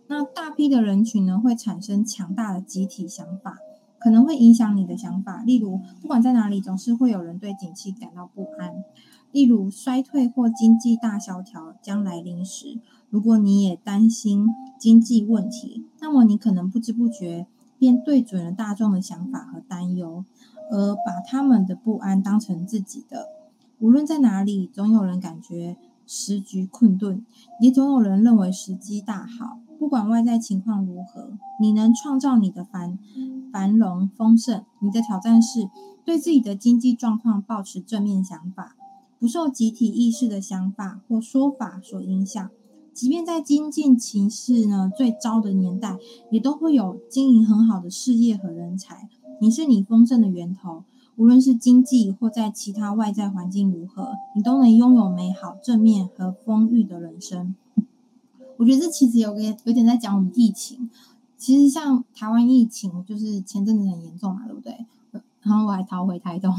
[0.07, 3.59] 那大批的人群呢，会产生强大的集体想法，
[3.99, 5.43] 可能会影响你的想法。
[5.43, 8.84] 例如，不管在哪里，总是会有人对景气感到不安。
[9.32, 12.78] 例如衰退或经济大萧条将来临时，
[13.09, 14.47] 如果你也担心
[14.78, 20.24] 经济问题，那么你可能不知不觉便对准了大众的想法和担忧，
[20.71, 23.27] 而把他们的不安当成自己的。
[23.79, 27.25] 无论在哪里，总有人感觉时局困顿，
[27.61, 29.59] 也总有人认为时机大好。
[29.79, 32.99] 不管外在情况如何，你能创造你的繁
[33.51, 34.64] 繁荣丰盛。
[34.81, 35.71] 你的挑战是
[36.05, 38.77] 对自己的经济状况保持正面想法。
[39.18, 42.51] 不受集体意识的想法或说法所影响，
[42.93, 45.97] 即便在经济情势呢最糟的年代，
[46.31, 49.09] 也都会有经营很好的事业和人才。
[49.41, 50.84] 你是你丰盛的源头，
[51.16, 57.55] 无论是经济或在其他外在环境如何，你都能拥有美好、正面和丰裕的人生。
[58.59, 60.91] 我觉得这其实有个有点在讲我们疫情。
[61.36, 64.86] 其实像台湾疫情，就是前阵子很严重嘛，对不对？
[65.43, 66.55] 然后我还逃回台东，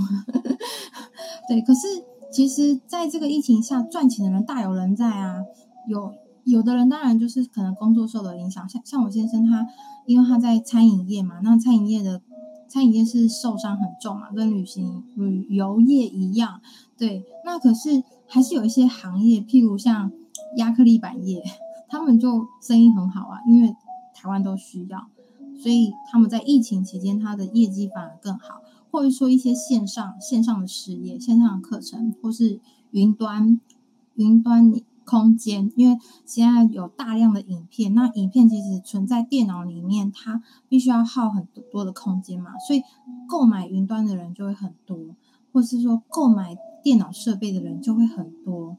[1.47, 1.87] 对，可是。
[2.33, 5.43] 其实，在这个疫情下，赚钱的人大有人在啊。
[5.85, 6.13] 有
[6.45, 9.67] 有的人当然就是可能工作受了影响，像像我先生他，
[10.05, 12.21] 因为他在餐饮业嘛，那餐饮业的
[12.71, 16.61] 餐饮业是受伤很重嘛，跟旅行旅游业一样。
[16.97, 20.09] 对，那可是还是有一些行业，譬如像
[20.55, 21.43] 亚克力板业，
[21.89, 23.75] 他们就生意很好啊，因为
[24.15, 25.07] 台湾都需要，
[25.61, 28.61] 所以他们在疫情期间，他的业绩反而更好。
[28.89, 32.59] 或者说一些线上线上的事业、线上的课程，或是
[32.91, 33.59] 云端
[34.15, 34.73] 云端
[35.05, 42.83] 空间，因为现在有大量的影片，那影片其实存在电脑里面，它必须要耗很多的空间嘛，所以
[43.27, 44.97] 购买云端的人就会很多，
[45.51, 48.77] 或是说购买电脑设备的人就会很多。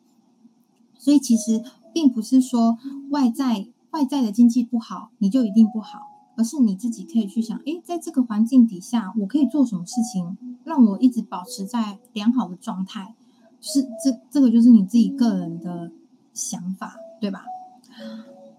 [0.98, 1.62] 所以其实
[1.92, 2.78] 并不是说
[3.10, 6.08] 外在外在的经济不好，你就一定不好。
[6.34, 13.14] 而是你自己可以去想，诶，在这个环境底下，我可以做什么事情，让我一直保持在良好的状态？
[13.60, 15.92] 是这这个就是你自己个人的
[16.34, 17.44] 想法，对吧？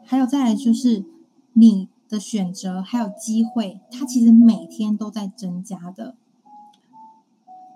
[0.05, 1.05] 还有再来就是
[1.53, 6.15] 你的选择还有机会，它其实每天都在增加的。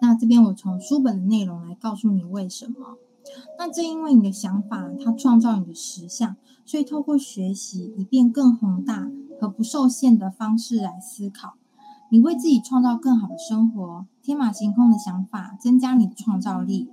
[0.02, 2.98] 那这边我从书本的内容来告诉你为什么。
[3.58, 6.36] 那正因为你的想法，它创造你的实相，
[6.66, 9.10] 所以透过学习，以便更宏大。
[9.40, 11.54] 和不受限的方式来思考，
[12.10, 14.08] 你为自己创造更好的生活。
[14.24, 16.90] 天马行空的想法增加你的创造力，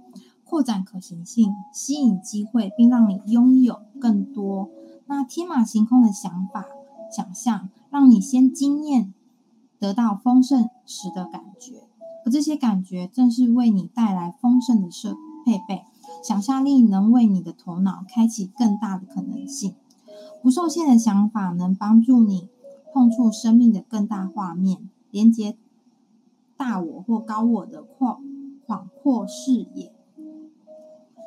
[0.55, 4.71] 扩展可行性，吸引机会，并让你拥有更多。
[5.07, 6.65] 那天马行空的想法、
[7.11, 9.13] 想象，让你先经验
[9.81, 11.89] 得到丰盛时的感觉，
[12.25, 15.83] 而这些感觉正是为你带来丰盛的设配备。
[16.23, 19.75] 想象力能为你的头脑开启更大的可能性。
[20.41, 22.49] 不受限的想法能帮助你
[22.93, 25.57] 碰触生命的更大画面，连接
[26.57, 28.21] 大我或高我的扩
[28.65, 29.93] 广阔视野，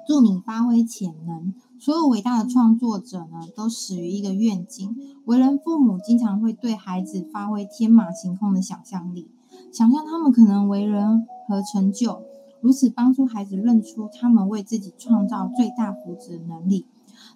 [0.07, 1.53] 助你发挥潜能。
[1.77, 4.95] 所有伟大的创作者呢，都始于一个愿景。
[5.25, 9.27] 为人父母经常会对孩子发挥天马行空的想象力，
[9.71, 12.21] 想象他们可能为人和成就，
[12.61, 16.85] 如此帮助孩子认出他们为自己创造最大福祉的能力。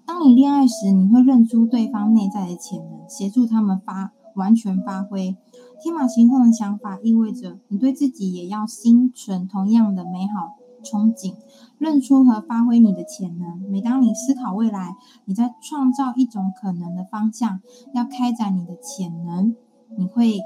[0.05, 5.35] 当你恋爱时，你会认出对方内在的潜能，协助他们发完全发挥。
[5.83, 11.35] 天马行空的想法意味着你对自己也要心存同样的美好憧憬，
[11.77, 13.59] 认出和发挥你的潜能。
[13.69, 17.61] 每当你思考未来，你在创造一种可能的方向，
[17.93, 19.55] 要开展你的潜能，
[19.97, 20.41] 你会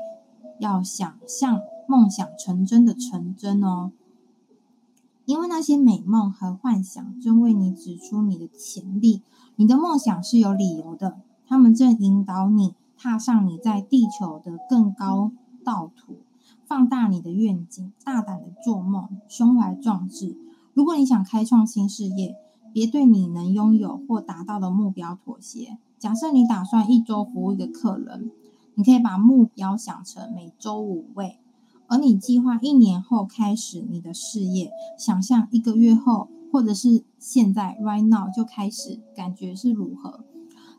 [0.60, 3.92] 要想象梦想成真的成真哦。
[5.26, 9.24] 因为那些美梦和幻想正为你指出你的潜力。
[9.56, 11.18] 你的梦想是有理由的，
[11.48, 15.32] 他们正引导你踏上你在地球的更高
[15.64, 16.18] 道途。
[16.68, 20.36] 放大你的愿景，大胆的做梦，胸怀壮志。
[20.74, 22.36] 如果你想开创新事业，
[22.74, 25.78] 别对你能拥有或达到的目标妥协。
[26.00, 28.32] 假设你打算一周服务一个客人，
[28.74, 31.38] 你可以把目标想成每周五位，
[31.88, 40.26] 而你计划一年后开始你的事业，想象一个月后，或者是现在 right now 就开始，感觉是如何？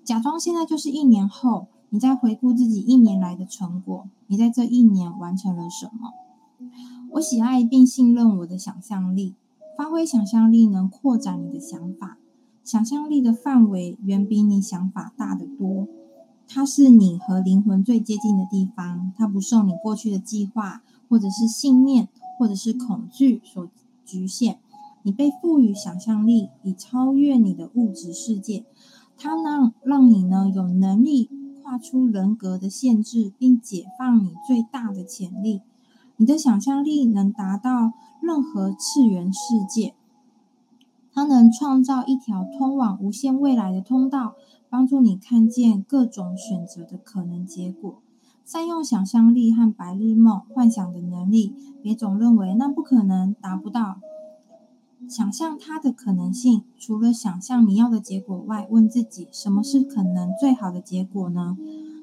[0.05, 1.68] 假装现在就是一年后。
[1.97, 6.12] 你在回顾自己一年来的成果，你在这一年完成了什么？
[7.12, 9.34] 我喜爱并信任我的想象力，
[9.78, 12.18] 发挥想象力能扩展你的想法，
[12.62, 15.88] 想象力的范围远比你想法大得多。
[16.47, 23.66] 它是你和灵魂最接近的地方，它不受你过去的计划或者是信念或者是恐惧所
[24.05, 24.59] 局限。
[25.03, 28.66] 你被赋予想象力，以超越你的物质世界，
[29.16, 31.30] 它让让你呢有能力。
[31.67, 35.62] 画出人格的限制，并解放你最大的潜力。
[36.17, 37.93] 你的想象力能达到
[38.23, 39.97] 任何次元世界，
[41.12, 44.37] 它能创造一条通往无限未来的通道，
[44.71, 47.99] 帮助你看见各种选择的可能结果。
[48.45, 51.53] 善用想象力和白日梦幻想的能力，
[51.83, 53.99] 别总认为那不可能达不到。
[55.09, 61.57] 想象它的可能性，除了想象你要的结果外，问自己什么是可能最好的结果呢？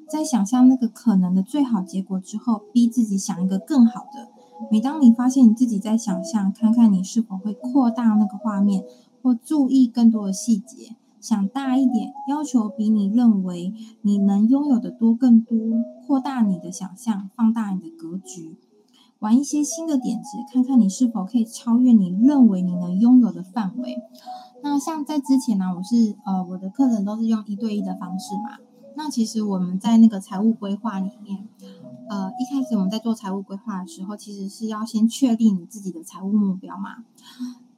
[0.08, 4.28] 在想象那个可能的最好结果之后，逼自己想一个更好的。
[4.70, 8.84] 每当你发现你自己在想象，看看你是否会扩大那个画面，
[9.22, 15.56] 或注意更多的细节，想大一点，要求比你认为你能拥有的多更多，
[16.06, 18.56] 扩大你的想象，放大你的格局。
[19.20, 23.96] 玩一些新的点子，看看你是否可以超越你认为你能拥有的范围。
[24.62, 28.58] 那像在之前呢、我是呃我的课程都是用一对一的方式嘛。
[28.96, 31.48] 那其实我们在那个财务规划里面，
[32.08, 37.04] 呃一开始我们在做财务规划的时候，其实是要先确定你自己的财务目标嘛。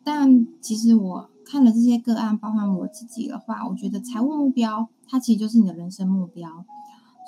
[0.05, 6.65] 但其实我看了这些个案，包含我自己的话，我觉得财务目标它其实就是你的人生目标。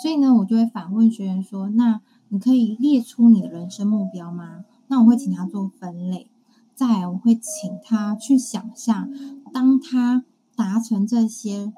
[0.01, 2.01] 所以呢，我就会反问学员说：那
[2.31, 4.64] 你可以列出你的人生目标吗？
[4.89, 6.31] 那我会请他做分类，
[6.74, 9.11] 再我会请他去想象，
[9.53, 10.24] 当他
[10.57, 11.72] 达成这些，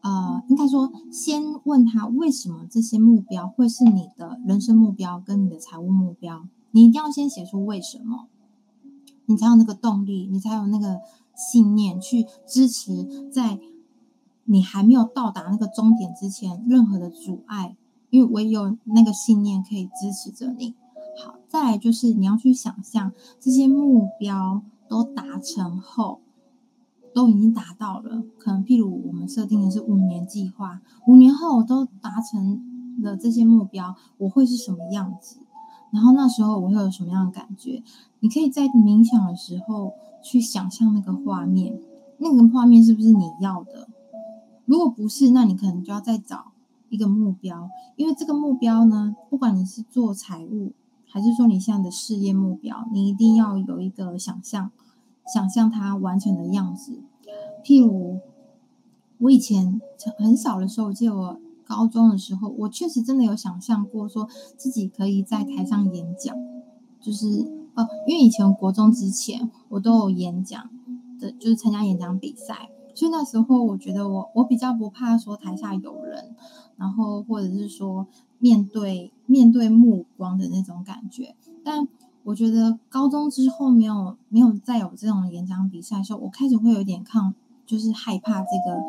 [0.00, 8.28] 呃，应该说先问他为什么这些目标会是你的人生目标跟你的财务目标，你一定要先写出为什么，
[9.26, 11.00] 你才有那个动力，你才有那个
[11.36, 13.58] 信念去支持，在
[14.44, 17.76] 你还没有到达那个终点之前，任何的阻碍。
[18.14, 20.76] 因为唯有那个信念可以支持着你。
[21.20, 23.10] 好，再来就是你要去想象
[23.40, 26.20] 这些目标都达成后，
[27.12, 28.22] 都已经达到了。
[28.38, 35.38] 可能譬如我们设定的是五年计划，五年后我都达成了这些目标，我会是什么样子？
[35.90, 37.82] 然后那时候我会有什么样的感觉？
[38.20, 41.80] 你可以在冥想的时候去想象那个画面，
[42.18, 43.88] 那个画面是不是你要的？
[44.66, 46.53] 如果不是，那你可能就要再找。
[46.94, 50.72] 一个目标，因为这个目标呢，不管你是做财务，
[51.06, 54.70] 还是说你现在的事业目标，你一定要有一个想象，
[55.26, 57.00] 想象它完成的样子。
[57.64, 58.20] 譬如
[59.18, 59.80] 我以前
[60.18, 66.36] 很小的时候，我记得我高中的时候，我确实真的有想象过，说自己可以在台上演讲，
[67.00, 70.70] 就是呃，因为以前国中之前，我都有演讲
[71.18, 72.70] 的，就是参加演讲比赛。
[72.94, 76.34] 所以那时候，我觉得我我比较不怕说台下有人，
[76.76, 78.06] 然后或者是说
[78.38, 81.34] 面对面对目光的那种感觉。
[81.64, 81.88] 但
[82.22, 87.34] 我觉得高中之后没有没有再有这种演讲比赛的时候，我开始会有点抗，
[87.66, 88.80] 就是害怕这个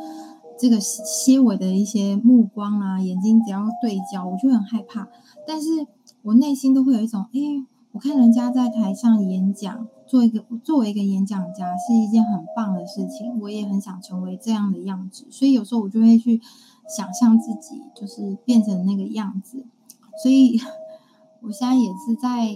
[0.58, 5.08] 这个些微的一些目光啊，眼睛只要对焦，我就很害怕。
[5.48, 5.86] 但是
[6.22, 7.66] 我内心都会有一种，哎，
[7.96, 16.42] 我看人家在台上演讲，做一个作为一个演讲家是一件很棒的事情，我也很想成为这样的样子，所以有时候我就会去
[16.90, 19.64] 想象自己就是变成那个样子，
[20.22, 20.60] 所以
[21.40, 22.54] 我现在也是在，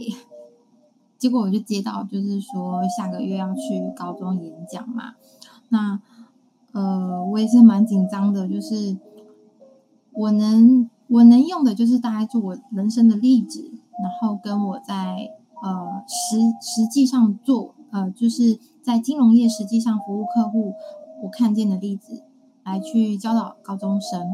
[1.18, 5.14] 结果我就接到就是说下个月要去高中演讲嘛，
[5.70, 6.02] 那
[6.74, 8.98] 呃我也是蛮紧张的，就是
[10.12, 10.90] 我能。
[11.10, 13.72] 我能用的就是大概做我人生的例子，
[14.02, 15.32] 然后跟我在
[15.62, 20.74] 呃实实际上做呃就是在金融业实际上服务客户，
[21.22, 22.24] 我看见的例子
[22.64, 24.28] 来去教导高中生，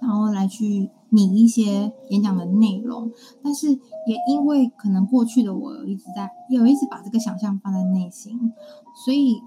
[0.00, 3.10] 然后来去拟一些演讲的内容。
[3.42, 8.52] 但是也因为可能过去的我一直在有一直把这个想象放在内心，
[9.04, 9.42] 所以。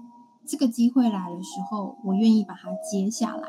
[0.46, 3.48] 这个机会来的时候，我愿意把它接下来。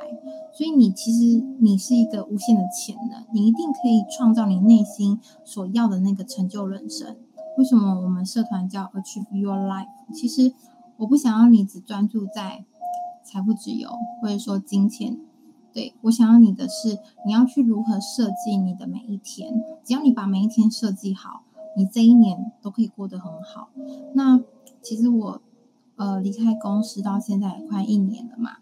[0.51, 7.15] 所以你其实你是一个无限的潜能，你一定可以创造你内心所要的那个成就人生。
[7.57, 9.87] 为什么我们社团叫 Achieve Your Life？
[10.13, 10.53] 其实
[10.97, 12.65] 我不想要你只专注在
[13.23, 13.89] 财富自由，
[14.21, 15.19] 或者说金钱。
[15.71, 19.63] 对，我想要你的是，你要去如何设计你的每一天。
[19.83, 21.43] 只要你把每一天设计好，
[21.75, 23.69] 你这一年都可以过得很好。
[24.13, 24.41] 那
[24.81, 25.41] 其实我。
[25.97, 28.57] 呃，离开公司到现在也快一年了嘛。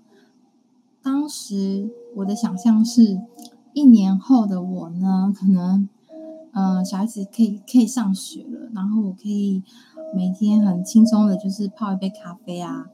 [1.04, 3.22] 当时我的想象是，
[3.74, 5.88] 一年后的我呢，可能，
[6.54, 9.62] 呃，小孩子可以可以上学了，然后我可以
[10.16, 12.88] 每天很轻松的，就是泡一杯咖啡啊，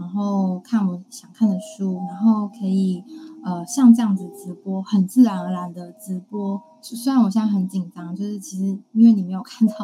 [0.00, 3.04] 然后看我想看的书，然后可以
[3.44, 6.60] 呃像这样子直播，很自然而然的直播。
[6.80, 9.74] 虽然我现在很紧张，就是其实因为你没有看到，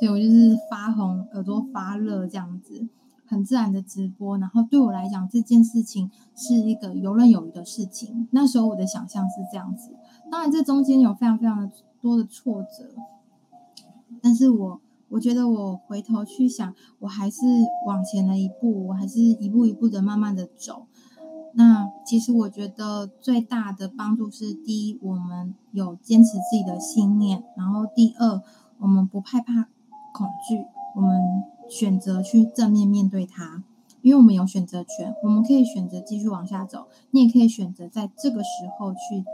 [0.00, 2.88] 对，我就是发红，耳朵发热这样子。
[3.30, 8.26] 很自然的直播，然后对我来讲，这件事情是一个游刃有余的事情。
[8.32, 9.94] 那时候我的想象是这样子，
[10.28, 11.70] 当然这中间有非常非常的
[12.00, 12.92] 多的挫折，
[14.20, 17.46] 但是我我觉得我回头去想，我还是
[17.86, 20.86] 往前了一步，我还是一步一步的慢慢的走。
[21.52, 28.42] 那其实我觉得最大的帮助是，第一，我们有坚持自己的信念，然后第二，
[28.80, 29.68] 我们不害怕
[30.12, 30.66] 恐惧，
[30.96, 31.59] 我们。
[31.70, 33.62] 选择去正面面对它，
[34.02, 39.24] 因为我们有选择权，我们可以选择继续往下走，你也可以选择在这个时候去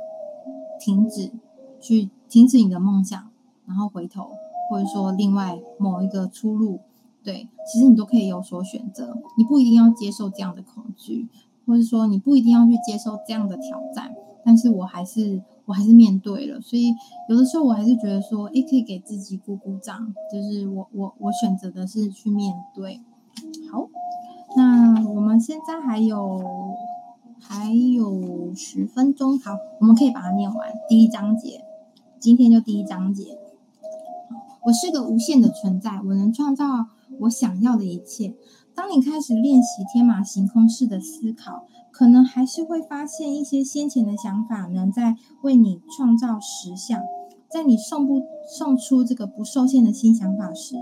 [0.78, 1.32] 停止，
[1.80, 3.30] 去停止你的梦想，
[3.66, 4.28] 然后回头，
[4.70, 6.80] 或者说另外某一个出路，
[7.24, 11.26] 对，其实你都可以有所选择，你不一定要接受这样的恐惧，
[11.66, 14.14] 或者说你不一定要去接受这样的挑战，
[14.44, 15.42] 但是我还是。
[15.66, 16.94] 我还是面对了，所以
[17.28, 23.00] 有的时候我还是觉得说，诶，可以给自己鼓鼓掌，就是我我我选择的是去面对。
[23.70, 23.88] 好，
[24.56, 26.40] 那我们现在还有
[27.40, 31.64] 还有十分钟，好，我们可以把它念完第一章节，
[32.20, 33.36] 今天就第一章节。
[34.66, 36.86] 我是个无限的存在，我能创造
[37.20, 38.34] 我想要的一切。
[38.76, 47.00] 当你开始练习天马行空式的思考，可能还是会发现一些先前的想法能在为你创造实像。
[47.48, 48.22] 在你送不
[48.58, 50.74] 送出这个不受限的新想法时，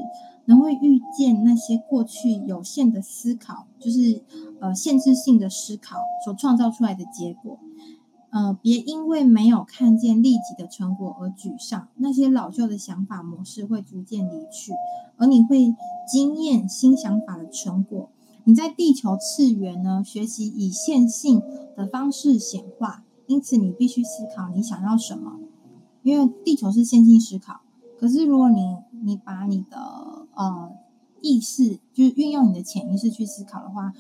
[0.47, 4.25] 能会遇见那些过去有限的思考，就是
[4.61, 7.61] 呃限制性的思考所创造出来的结果。
[8.35, 14.72] 呃，别因为没有看见立即的成果而沮丧，那些老旧的想法模式会逐渐离去，
[15.16, 15.72] 而你会
[16.05, 18.11] 经验新想法的成果。
[18.43, 21.41] 你在地球次元呢，学习以线性
[21.76, 25.39] 的方式显化，因此你必须思考你想要什么，
[26.03, 27.61] 因为地球是线性思考。
[28.01, 29.78] 可是如果你你把你的
[30.35, 30.72] 呃
[31.20, 33.93] 意识，就是运用你的潜意识去思考的话，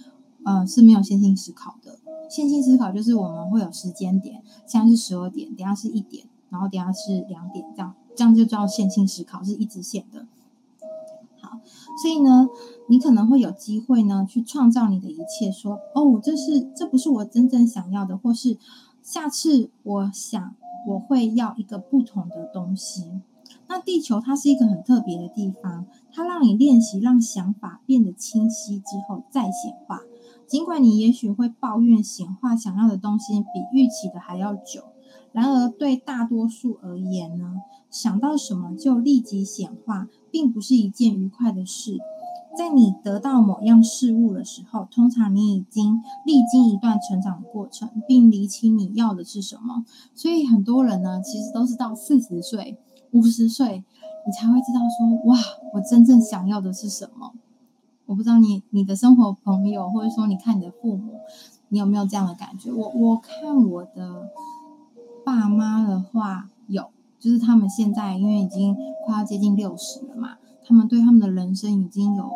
[0.44, 1.98] 呃是没有线性思考的。
[2.28, 10.26] 线性思考就是我们会有时间点，现在是十二点，等下是一点，然后等下是两点，这样这样就叫线性思考，是一直线的。
[11.40, 11.60] 好，
[12.02, 12.48] 所以呢，
[12.88, 18.56] 你可能会有机会呢去创造你的一切，说哦，这是这不是我真正想要的，或是
[19.02, 20.54] 下次我想
[20.88, 23.20] 我会要一个不同的东西。
[23.68, 30.00] 那地球它是一个很特别的地方，它让你练习，让想法变得清晰之后再显化。
[30.46, 34.84] 尽管你也许会抱怨显化想要的东西比预期的还要久，
[35.32, 37.54] 然而对大多数而言呢，
[37.90, 41.98] 想到什么就立即显化，并不是一件愉快的事。
[42.56, 49.84] 在你得到某样事物的时候，通常你已经历经一段成长过程，并理清你要的是什么。
[50.14, 52.78] 所以很多人呢，其实都是到四十岁、
[53.10, 53.82] 五十岁，
[54.24, 55.36] 你才会知道说，哇，
[55.72, 57.32] 我真正想要的是什么。
[58.06, 61.20] 我不知道你你的生活朋友，或者说你看你的父母，
[61.68, 62.70] 你有没有这样的感觉？
[62.72, 64.28] 我我看我的
[65.24, 70.36] 爸妈的话，有，就是他们现在因为已经快要接近六十了嘛，
[70.66, 72.30] 他们对他们的人生已经有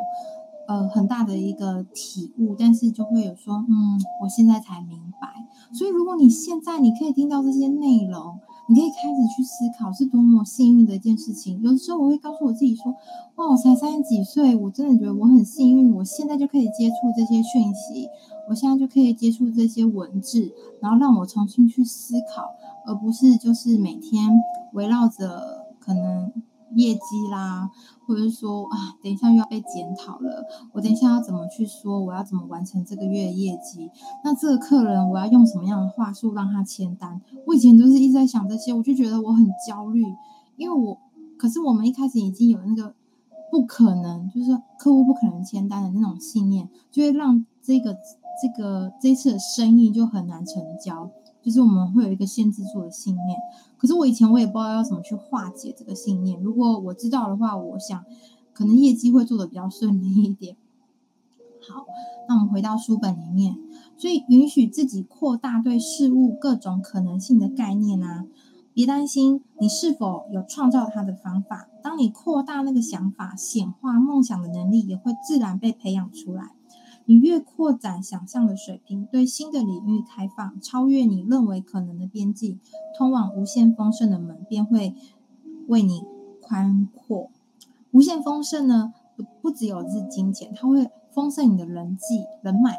[0.67, 5.47] 呃很大的一个体悟，但是就会有说，嗯，我现在才明白。
[5.75, 8.39] 所以如果你现在你可以听到这些内容，
[8.69, 11.61] 你可以开始去思考，是多么幸运的一件事情。
[11.63, 12.95] 有的时候我会告诉我自己说，
[13.37, 18.09] 哇，我才三十几岁，我真的觉得我很幸运，我现在就可以接触这些讯息，
[18.49, 22.55] 我现在就可以接触这些文字，然后让我重新去思考，
[22.87, 24.31] 而不是就是每天
[24.75, 26.31] 围绕着可能。
[26.75, 27.71] 业绩啦，
[28.07, 32.01] 或者是说啊，等一下又要被检讨了，我等一下要怎么去说？
[32.01, 33.91] 我要怎么完成这个月的业绩？
[34.25, 37.21] 那这个客人我要用什么样的话术让他签单？
[37.47, 40.03] 我以前都是一直在想这些，我就觉得我很焦虑，
[40.57, 40.99] 因为我
[41.37, 42.95] 可是我们一开始已经有那个
[43.51, 47.97] 不可能，就是客户不可能签单的那种信念，就会让这个
[48.43, 51.11] 这个这次的生意就很难成交。
[51.43, 53.39] 就是我们会有一个限制住的信念，
[53.77, 56.41] 可是我以前我也不知道要怎么去化解这个信念。
[56.43, 58.05] 如果我知道的话，我想
[58.53, 60.57] 可能业绩会做得比较顺利一点。
[61.69, 61.87] 好，
[62.29, 63.57] 那我们回到书本里面，
[63.97, 68.27] 所以允许自己扩大对事物各种可能性的概念啊，
[68.75, 71.69] 别担心你是否有创造它的方法。
[71.83, 76.53] 当你扩大那个想法，显化梦想的能力也会自然被培养出来。
[77.09, 82.59] 你越扩展想象的水平，对新的领域开放，超越你认为可能的边际，
[82.99, 84.95] 通往无限丰盛的门便会
[85.69, 86.03] 为你
[86.43, 87.31] 宽阔。
[87.93, 92.77] 无限丰盛呢，不不只有是金钱，它会丰盛你的人际人脉。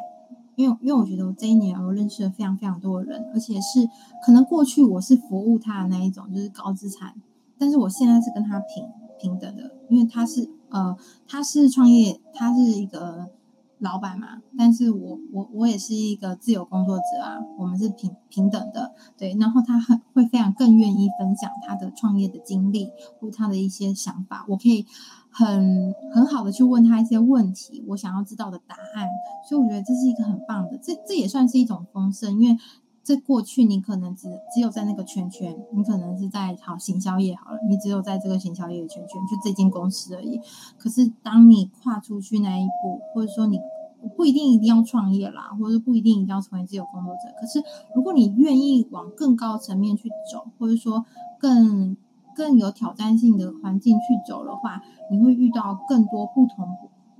[0.55, 3.89] 因为因为我觉得我这一年我认识了非常非常多的人，而且是
[4.23, 7.15] 可能过去我是服务他的那一种，就是高资产，
[7.57, 8.87] 但是我现在是跟他平
[9.19, 10.95] 平等的，因为他是呃
[11.27, 13.31] 他是创业，他是一个。
[13.79, 19.35] 老板嘛，但是我我我也是一个自由工作者啊，我们是平平等的，对。
[19.39, 24.85] 然后他很会非常更愿意分享他的创业的经历或他的一些想法，我可以
[25.29, 29.07] 很很好的去问他一些问题，我想要知道的答案。
[29.47, 32.57] 所以我觉得这是一个很棒的，这这也算是一种丰盛，因为。
[33.15, 40.39] 在过去，你可能只只有在那个圈圈，你可能是在好行销业好了，你只有在这个行销业的圈圈，就这间公司而已。
[40.77, 43.59] 可是当你跨出去那一步，或者说你
[44.15, 47.63] 不一定一定要创业啦，或者不一定一定要成为自由工作者，可是
[47.95, 51.03] 如果你愿意往更高层面去走，或者说
[51.39, 51.97] 更
[52.35, 56.67] 更有挑战性的环境去走的话，你会遇到更多不同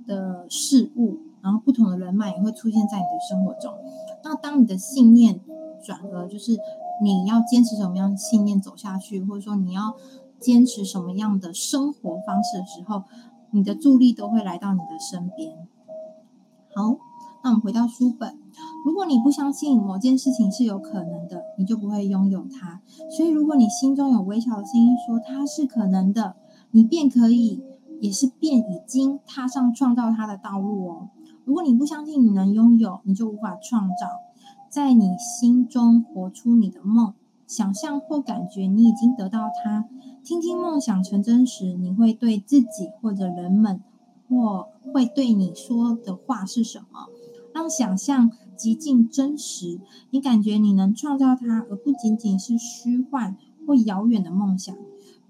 [0.06, 3.74] 的事物，然后不同的人脉也会出现在你的生活中。
[4.22, 5.40] 那当你的信念
[5.82, 6.58] 转而就是
[7.02, 9.94] 你要坚持什么样的信念走下去，或者说你要
[10.38, 13.04] 坚持什么样的生活方式的时候，
[13.50, 15.52] 你的助力都会来到你的身边。
[16.74, 16.96] 好，
[17.42, 18.38] 那我们回到书本。
[18.84, 22.80] 如果你不相信某件事情是有可能的，你就不会拥有它。
[23.10, 26.36] 所以，如果你心中有微小的声音说它是可能的，
[26.70, 27.62] 你便可以，
[28.00, 31.08] 也是便已经踏上创造它的道路哦。
[31.44, 34.06] 如果你不相信你能拥有，你就无法创造。
[34.70, 37.12] 在你心中活出你的梦，
[37.44, 39.86] 想象或感觉你已经得到它。
[40.22, 43.82] 听听梦想成真时，你会对自己或者人们
[44.28, 47.08] 或会对你说的话是什么？
[47.52, 54.72] 让想象极尽真实，你感觉你能创造它，而不仅仅是虚幻或遥远的梦想。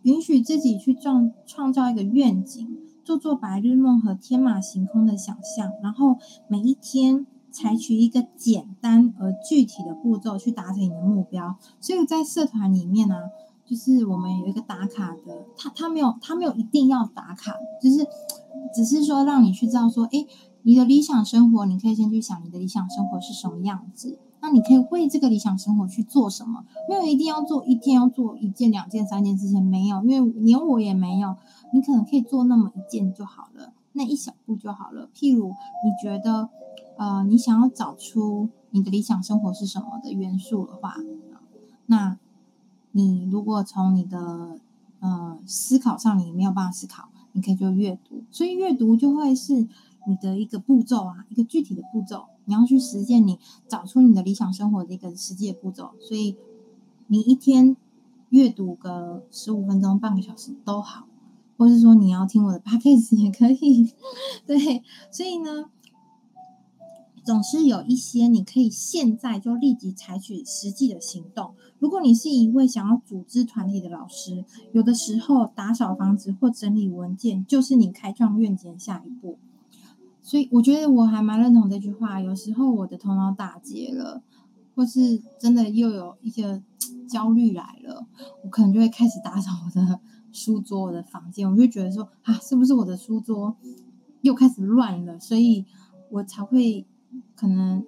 [0.02, 7.24] 允许自己去创创造一个愿景，做做白日梦和天马行空的想象，然后每一天。
[7.50, 11.56] 采取一个简单而具体的步骤去达成你的目标。
[11.80, 13.14] 所以在社团里面呢、
[13.66, 18.06] 就是我们有一个打卡的，他他没有他没有一定要打卡，就是
[18.74, 20.26] 只是说让你去知道说，诶，
[20.62, 24.18] 你的理想生活，你可以先去想你的理想生活是什么样子。
[24.42, 26.64] 那你可以为这个理想生活去做什么？
[26.88, 31.36] 没有一定要做一天要做一件、两件、三件事情，没有，因为连我也没有。
[31.72, 35.08] 你可能可以做那么一件就好了，那一小步就好了。
[35.14, 36.48] 譬如你觉得。
[37.00, 40.96] 呃，你想要找出你的理想生活是什么的元素的话，
[41.86, 42.18] 那
[42.92, 44.58] 你如果从你的
[44.98, 49.66] 呃思考上你没有办法思考，你可以就阅读，所以阅读就会是
[50.06, 56.36] 你的一个步骤啊，一个具体的步骤，你要去实践你找出你的理想生活的一个实际的步骤，所以
[57.06, 57.78] 你一天
[58.28, 61.06] 阅读个十五分钟、半个小时都好，
[61.56, 63.90] 或是说你要听我的 podcast 也可以，
[64.46, 65.70] 对，所以呢。
[67.30, 71.54] 总是有一些你可以现在就立即采取实际的行动。
[71.78, 79.38] 如果你是一位想要组织团体的老师，有的时候打扫房子或整理文件就是你开创愿景的下一步。
[80.20, 82.20] 所以我觉得我还蛮认同这句话。
[82.20, 84.24] 有时候我的头脑打结了，
[84.74, 86.60] 或是真的又有一些
[87.08, 88.08] 焦虑来了，
[88.42, 90.00] 我可能就会开始打扫我的
[90.32, 93.56] 书桌、我的房间，我就觉得说啊，是不是我的书桌
[94.22, 95.20] 又开始乱了？
[95.20, 95.64] 所以
[96.10, 96.84] 我才会
[97.40, 97.82] 可能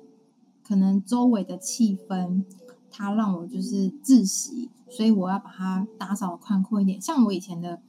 [0.66, 2.42] 可能周围的气氛，
[2.90, 6.98] 它让我就是窒息，所以我要把它打扫宽阔一点。
[6.98, 7.82] 像我以前的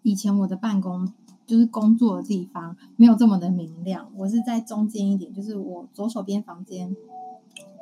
[0.00, 1.12] 以前我的办公
[1.46, 6.96] 就是工作的地方没有这么的明亮，我是在中间一点，就是我左手边房间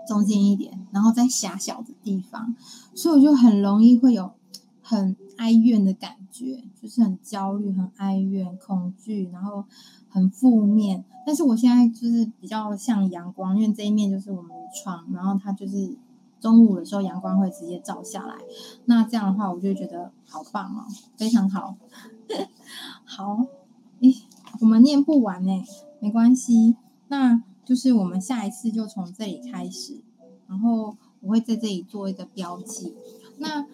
[0.09, 2.57] 中间一点，然后在狭小的地方，
[2.93, 4.33] 所以我就很容易会有。
[4.89, 9.65] 很哀怨的感觉，就是很焦虑、很哀怨、恐惧，然后
[10.09, 11.05] 很负面。
[11.27, 15.97] 但是我现在就是比较像阳光，因为这一面就是我们的窗，然后它就是
[16.41, 18.37] 中午的时候阳光会直接照下来。
[18.85, 20.85] 那这样的话，我就觉得好棒哦，
[21.17, 21.77] 非常好。
[23.05, 23.47] 好，
[24.01, 24.15] 诶，
[24.61, 25.65] 我们念不完呢，
[26.01, 26.77] 没关系。
[27.09, 30.01] 那就是我们下一次就从这里开始，
[30.47, 32.95] 然后我会在这里做一个标记。
[33.39, 33.67] 那。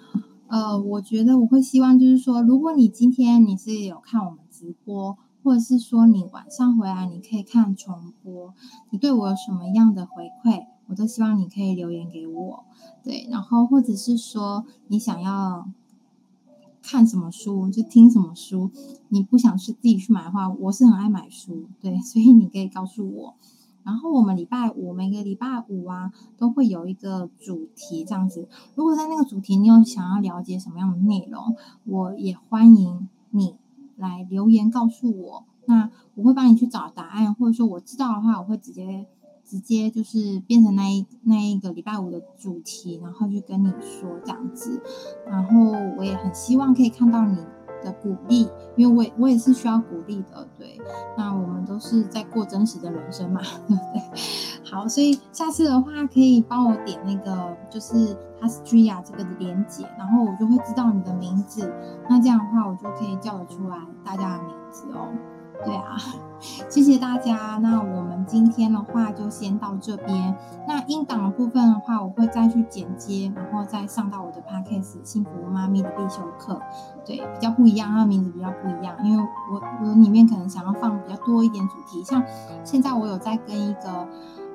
[0.52, 8.52] 呃，我觉得我会希望就是说，如果你今天你是有看我们直播，或者是说你晚上回来你可以看重播，
[8.90, 12.64] 你对我有什么样的回馈，我都希望你可以留言给我。
[13.02, 15.70] 对，然后或者是说你想要
[16.82, 18.70] 看什么书，就听什么书，
[19.08, 23.36] 你不想是自己去买的话，我是很爱买书，对，所以你可以告诉我。
[23.84, 28.48] 然后我们礼拜五每个礼拜五啊，都会有一个主题这样子。
[28.74, 33.56] 如果在那个主题你有想要了解什么样的内容，我也欢迎你
[33.96, 35.44] 来留言告诉我。
[35.66, 39.06] 那我会帮你去找答案，或者说我知道的话，我会直接
[39.44, 44.82] 直接就是变成那一那一个礼拜五的主题，然后就跟你说这样子。
[45.26, 47.36] 然后我也很希望可以看到你
[47.84, 50.80] 的鼓励，因为我也我也是需要鼓励的，对。
[51.16, 54.20] 那我们都是在过真实的人生嘛， 对不对？
[54.70, 61.70] 好，所以下次的话可以帮我点那个就是 Astria 这个的连接，然后我就会知道你的名字。
[62.08, 65.08] 那这样的话，我就可以叫得出来大家的名字哦。
[65.64, 65.96] 对啊，
[66.68, 67.58] 谢谢大家。
[67.62, 70.34] 那我们今天的话就先到这边。
[70.66, 76.54] 那音档的部分的话，我会再去剪接，然后再上到我的 Podcast《幸福妈咪的必修课》。
[77.06, 82.02] 对，比较不一样，它的名字比较不一样，因为我我里面可能想要放比较多一点主题。
[82.02, 82.22] 像
[82.64, 84.08] 现在我有在跟一个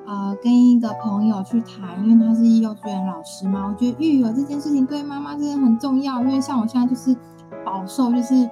[0.06, 6.20] 呃跟一个朋友去谈，因为他是幼稚园老师嘛，我觉得育儿这件事情对妈妈真的很重要。
[6.22, 7.16] 因为像我现在就是
[7.64, 8.50] 饱受就是。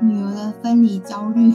[0.00, 1.52] 女儿的分离焦虑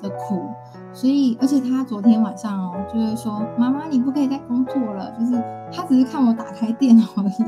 [0.00, 0.46] 的苦，
[0.92, 5.42] 所以而且他昨天晚上哦，就是说妈妈你不可以再工作了，就是
[5.72, 7.44] 他只是看我打开电脑而已，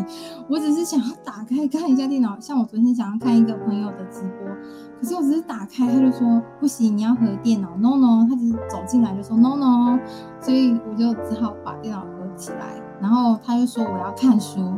[0.49, 4.49] 我只是想要打开看一下电脑，像我昨天想要看一个朋友的直播，
[5.01, 9.99] 可是我只是打开，他就说不行，你要合电脑，no no，他只是走进来就说 no no，
[10.41, 14.73] 所以我就只好把电脑合起来，然后他就说我要看书，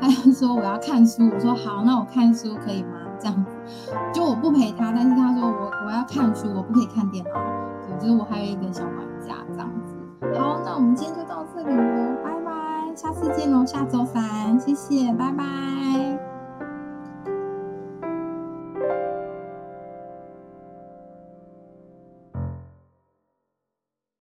[0.00, 2.98] 他就说我要看书，我说好，那我看书可以吗？
[3.22, 3.56] 这样子，
[4.12, 7.30] 就我不陪他，但是他说我我要看书，我不可以看电脑。
[7.86, 9.94] 对，就是我还有一个小管家这样子。
[10.38, 16.31] 好，那我们今天就到这里喽，拜拜，下次见喽，下周三，谢谢，拜拜。